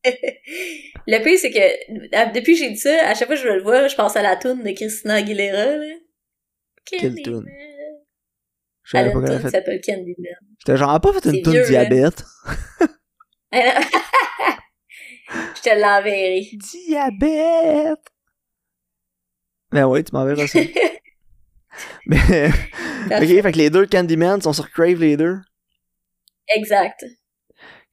Le 0.05 1.23
pire, 1.23 1.39
c'est 1.39 1.51
que 1.51 2.33
depuis 2.35 2.53
que 2.55 2.59
j'ai 2.59 2.71
dit 2.71 2.77
ça, 2.77 3.09
à 3.09 3.15
chaque 3.15 3.29
fois 3.29 3.37
que 3.37 3.43
je 3.43 3.49
le 3.49 3.63
vois, 3.63 3.89
je 3.89 3.97
pense 3.97 4.17
à 4.17 4.23
la 4.23 4.37
toune 4.37 4.63
de 4.63 4.71
Christina 4.73 5.15
Aguilera, 5.15 5.77
là. 5.77 5.95
Quelle 6.85 7.15
toune? 7.23 7.47
Je 8.85 8.91
savais 8.97 9.13
pas 9.13 9.21
qu'elle 9.23 9.41
fait. 9.41 9.51
s'appelle 9.51 9.81
Candyman. 9.85 10.17
J'étais 10.59 10.77
genre, 10.79 10.91
a 10.91 11.01
pas 11.01 11.13
fait 11.13 11.25
une 11.29 11.43
toune 11.43 11.57
hein? 11.57 11.67
diabète. 11.67 12.25
je 13.53 13.61
te 15.63 15.79
l'enverrai. 15.79 16.49
Diabète! 16.55 17.99
Ben 19.71 19.85
ouais, 19.85 20.03
tu 20.03 20.15
m'enverras 20.15 20.47
ça. 20.47 20.61
Mais, 22.07 22.49
ok, 22.49 23.43
fait 23.43 23.53
que 23.53 23.59
les 23.59 23.69
deux 23.69 23.85
Candyman 23.87 24.41
sont 24.41 24.55
sur 24.55 24.71
Crave 24.71 25.01
les 25.01 25.19
deux. 25.19 25.37
exact. 26.57 27.05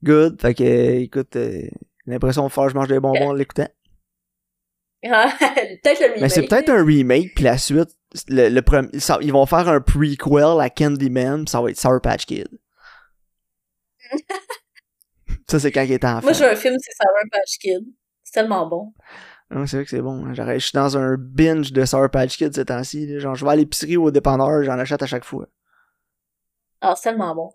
Good. 0.01 0.39
Fait 0.41 0.53
que, 0.53 0.99
écoute, 1.01 1.35
euh, 1.35 1.67
l'impression 2.05 2.45
de 2.47 2.51
faire 2.51 2.69
je 2.69 2.75
mange 2.75 2.87
des 2.87 2.99
bonbons 2.99 3.29
en 3.29 3.33
l'écoutant. 3.33 3.67
peut-être 5.03 5.99
le 5.99 6.05
remake. 6.05 6.21
Mais 6.21 6.29
c'est 6.29 6.47
peut-être 6.47 6.69
un 6.69 6.83
remake, 6.83 7.35
puis 7.35 7.43
la 7.43 7.57
suite, 7.57 7.89
le, 8.27 8.49
le 8.49 8.61
premier, 8.61 8.99
ça- 8.99 9.19
ils 9.21 9.31
vont 9.31 9.45
faire 9.45 9.67
un 9.69 9.79
prequel 9.81 10.59
à 10.59 10.69
Candyman, 10.69 11.45
pis 11.45 11.51
ça 11.51 11.61
va 11.61 11.69
être 11.69 11.77
Sour 11.79 12.01
Patch 12.01 12.25
Kid. 12.25 12.47
ça, 15.49 15.59
c'est 15.59 15.71
quand 15.71 15.83
il 15.83 15.91
était 15.91 16.07
enfant. 16.07 16.21
Moi, 16.23 16.33
j'ai 16.33 16.45
un 16.45 16.55
film, 16.55 16.75
c'est 16.79 16.91
Sour 16.93 17.29
Patch 17.31 17.57
Kid. 17.59 17.85
C'est 18.23 18.33
tellement 18.41 18.67
bon. 18.67 18.93
Ah, 19.51 19.65
c'est 19.67 19.77
vrai 19.77 19.83
que 19.83 19.91
c'est 19.91 20.01
bon. 20.01 20.33
J'arrête- 20.33 20.59
Je 20.59 20.65
suis 20.65 20.75
dans 20.75 20.97
un 20.97 21.17
binge 21.17 21.71
de 21.71 21.85
Sour 21.85 22.09
Patch 22.09 22.37
Kid 22.37 22.53
ces 22.55 22.65
temps-ci. 22.65 23.19
Genre, 23.19 23.35
je 23.35 23.45
vais 23.45 23.51
à 23.51 23.55
l'épicerie 23.55 23.97
ou 23.97 24.05
au 24.05 24.11
dépanneur, 24.11 24.63
j'en 24.63 24.79
achète 24.79 25.03
à 25.03 25.07
chaque 25.07 25.23
fois. 25.25 25.47
Ah, 26.81 26.93
c'est 26.95 27.09
tellement 27.09 27.35
bon. 27.35 27.51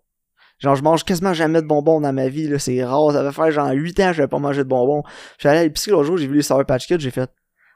Genre, 0.61 0.75
je 0.75 0.83
mange 0.83 1.03
quasiment 1.03 1.33
jamais 1.33 1.61
de 1.61 1.67
bonbons 1.67 1.99
dans 2.01 2.13
ma 2.13 2.27
vie, 2.29 2.47
là. 2.47 2.59
C'est 2.59 2.83
rare. 2.83 3.11
Ça 3.11 3.23
va 3.23 3.31
faire 3.31 3.51
genre 3.51 3.69
8 3.71 3.99
ans 3.99 4.07
que 4.09 4.13
j'avais 4.13 4.27
pas 4.27 4.39
mangé 4.39 4.63
de 4.63 4.69
bonbons. 4.69 5.03
Je 5.37 5.41
suis 5.41 5.49
allé 5.49 5.59
à 5.59 5.63
l'épicerie 5.63 5.91
l'autre 5.91 6.05
jour, 6.05 6.17
j'ai 6.17 6.27
vu 6.27 6.35
les 6.35 6.41
Sour 6.43 6.65
Patch 6.65 6.87
Kids, 6.87 6.99
j'ai 6.99 7.11
fait. 7.11 7.29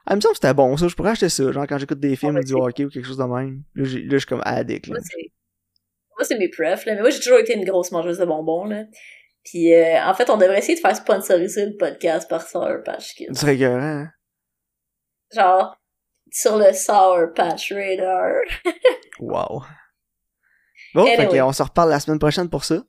Ah, 0.05 0.13
il 0.13 0.17
me 0.17 0.21
semble 0.21 0.33
que 0.33 0.37
c'était 0.41 0.53
bon, 0.53 0.77
ça. 0.77 0.87
Je 0.87 0.95
pourrais 0.95 1.11
acheter 1.11 1.29
ça. 1.29 1.51
Genre, 1.51 1.65
quand 1.67 1.79
j'écoute 1.79 1.99
des 1.99 2.15
films 2.15 2.33
mais 2.33 2.41
ou 2.41 2.43
du 2.43 2.49
c'est- 2.53 2.59
hockey 2.59 2.85
ou 2.85 2.89
quelque 2.89 3.07
chose 3.07 3.17
de 3.17 3.23
même. 3.23 3.63
Là, 3.73 3.83
je 3.85 4.17
suis 4.17 4.27
comme 4.27 4.41
addict, 4.45 4.87
là. 4.87 4.93
Moi, 4.93 5.01
c'est... 5.03 6.25
C'est 6.25 6.37
mes 6.37 6.47
prefs, 6.49 6.85
là. 6.85 6.93
Mais 6.95 7.01
moi, 7.01 7.09
j'ai 7.09 7.19
toujours 7.19 7.39
été 7.39 7.55
une 7.55 7.65
grosse 7.65 7.91
mangeuse 7.91 8.19
de 8.19 8.25
bonbons, 8.25 8.65
là. 8.65 8.83
Puis, 9.43 9.73
euh, 9.73 9.99
en 10.03 10.13
fait, 10.13 10.29
on 10.29 10.37
devrait 10.37 10.59
essayer 10.59 10.75
de 10.75 10.79
faire 10.79 10.95
sponsoriser 10.95 11.65
le 11.65 11.75
podcast 11.77 12.29
par 12.29 12.41
Sour 12.47 12.83
Patch 12.85 13.15
Kid. 13.15 13.27
Tu 13.29 13.35
serais 13.35 13.55
écœurant, 13.55 13.81
hein? 13.81 14.09
Genre, 15.33 15.75
sur 16.31 16.57
le 16.57 16.71
Sour 16.71 17.33
Patch 17.35 17.71
Radar. 17.73 18.41
Wow. 19.19 19.63
Bon, 20.95 21.05
fait 21.05 21.27
qu'on 21.27 21.53
se 21.53 21.61
reparle 21.63 21.89
la 21.89 21.99
semaine 21.99 22.19
prochaine 22.19 22.49
pour 22.49 22.63
ça. 22.63 22.83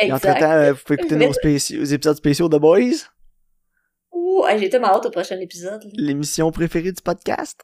Et 0.00 0.12
entre-temps, 0.12 0.50
euh, 0.50 0.72
vous 0.72 0.80
pouvez 0.84 0.98
écouter 0.98 1.16
nos 1.16 1.32
spéciaux, 1.42 1.84
épisodes 1.84 2.16
spéciaux 2.16 2.48
de 2.48 2.58
Boys, 2.58 3.06
Ouh, 4.12 4.44
j'ai 4.58 4.68
tellement 4.68 4.88
hâte 4.88 5.06
au 5.06 5.10
prochain 5.10 5.38
épisode. 5.40 5.82
l'émission 5.94 6.50
préférée 6.50 6.92
du 6.92 7.02
podcast. 7.02 7.60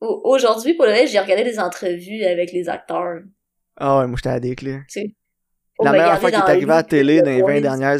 Au- 0.00 0.20
Aujourd'hui, 0.24 0.74
pour 0.74 0.84
le 0.86 0.92
reste, 0.92 1.12
j'ai 1.12 1.18
regardé 1.20 1.44
des 1.44 1.58
entrevues 1.58 2.24
avec 2.24 2.52
les 2.52 2.68
acteurs. 2.68 3.20
Ah 3.76 3.98
ouais, 4.00 4.06
moi 4.06 4.16
j'étais 4.16 4.28
addict, 4.30 4.62
là. 4.62 4.78
Pour 5.76 5.84
La 5.84 5.92
me 5.92 5.96
meilleure 5.96 6.08
garder 6.10 6.20
fois 6.20 6.30
qui 6.30 6.36
est 6.36 6.50
arrivée 6.50 6.72
à 6.72 6.76
la 6.76 6.82
télé 6.82 7.22
dans 7.22 7.30
les 7.30 7.40
20 7.42 7.46
Boys. 7.46 7.60
dernières... 7.60 7.98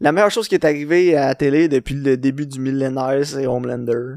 La 0.00 0.12
meilleure 0.12 0.30
chose 0.30 0.46
qui 0.48 0.54
est 0.54 0.64
arrivée 0.64 1.16
à 1.16 1.26
la 1.26 1.34
télé 1.34 1.68
depuis 1.68 1.94
le 1.94 2.16
début 2.16 2.46
du 2.46 2.60
millénaire, 2.60 3.24
c'est 3.24 3.46
Homelander. 3.46 4.16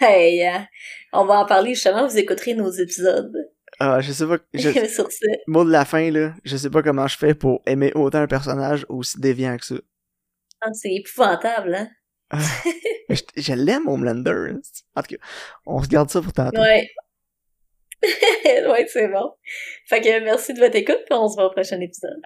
Hey, 0.00 0.44
hein. 0.46 0.66
on 1.12 1.24
va 1.24 1.40
en 1.40 1.46
parler 1.46 1.74
justement, 1.74 2.06
vous 2.06 2.18
écouterez 2.18 2.54
nos 2.54 2.70
épisodes. 2.70 3.32
Ah, 3.80 4.00
je 4.00 4.12
sais 4.12 4.26
pas... 4.26 4.36
Je... 4.52 4.70
Sur 4.88 5.10
ce, 5.10 5.24
Mot 5.46 5.64
de 5.64 5.70
la 5.70 5.84
fin, 5.86 6.10
là, 6.10 6.34
je 6.44 6.56
sais 6.56 6.68
pas 6.70 6.82
comment 6.82 7.06
je 7.06 7.16
fais 7.16 7.34
pour 7.34 7.62
aimer 7.66 7.92
autant 7.94 8.18
un 8.18 8.26
personnage 8.26 8.84
aussi 8.90 9.18
déviant 9.18 9.56
que 9.56 9.64
ça. 9.64 9.74
ah, 10.60 10.68
c'est 10.74 10.92
épouvantable, 10.92 11.74
hein. 11.74 11.88
Ah. 12.30 12.38
Je, 13.08 13.22
je 13.38 13.52
l'aime, 13.54 13.88
Homelander. 13.88 14.52
En 14.94 15.02
tout 15.02 15.16
cas, 15.16 15.22
on 15.66 15.82
se 15.82 15.88
garde 15.88 16.10
ça 16.10 16.22
pour 16.22 16.32
tantôt. 16.32 16.60
Ouais. 16.60 16.88
ouais, 18.44 18.86
c'est 18.86 19.08
bon. 19.08 19.32
Fait 19.88 20.00
que 20.00 20.20
merci 20.22 20.54
de 20.54 20.60
votre 20.60 20.76
écoute, 20.76 21.00
puis 21.06 21.18
on 21.18 21.28
se 21.28 21.34
voit 21.34 21.46
au 21.46 21.50
prochain 21.50 21.80
épisode. 21.80 22.20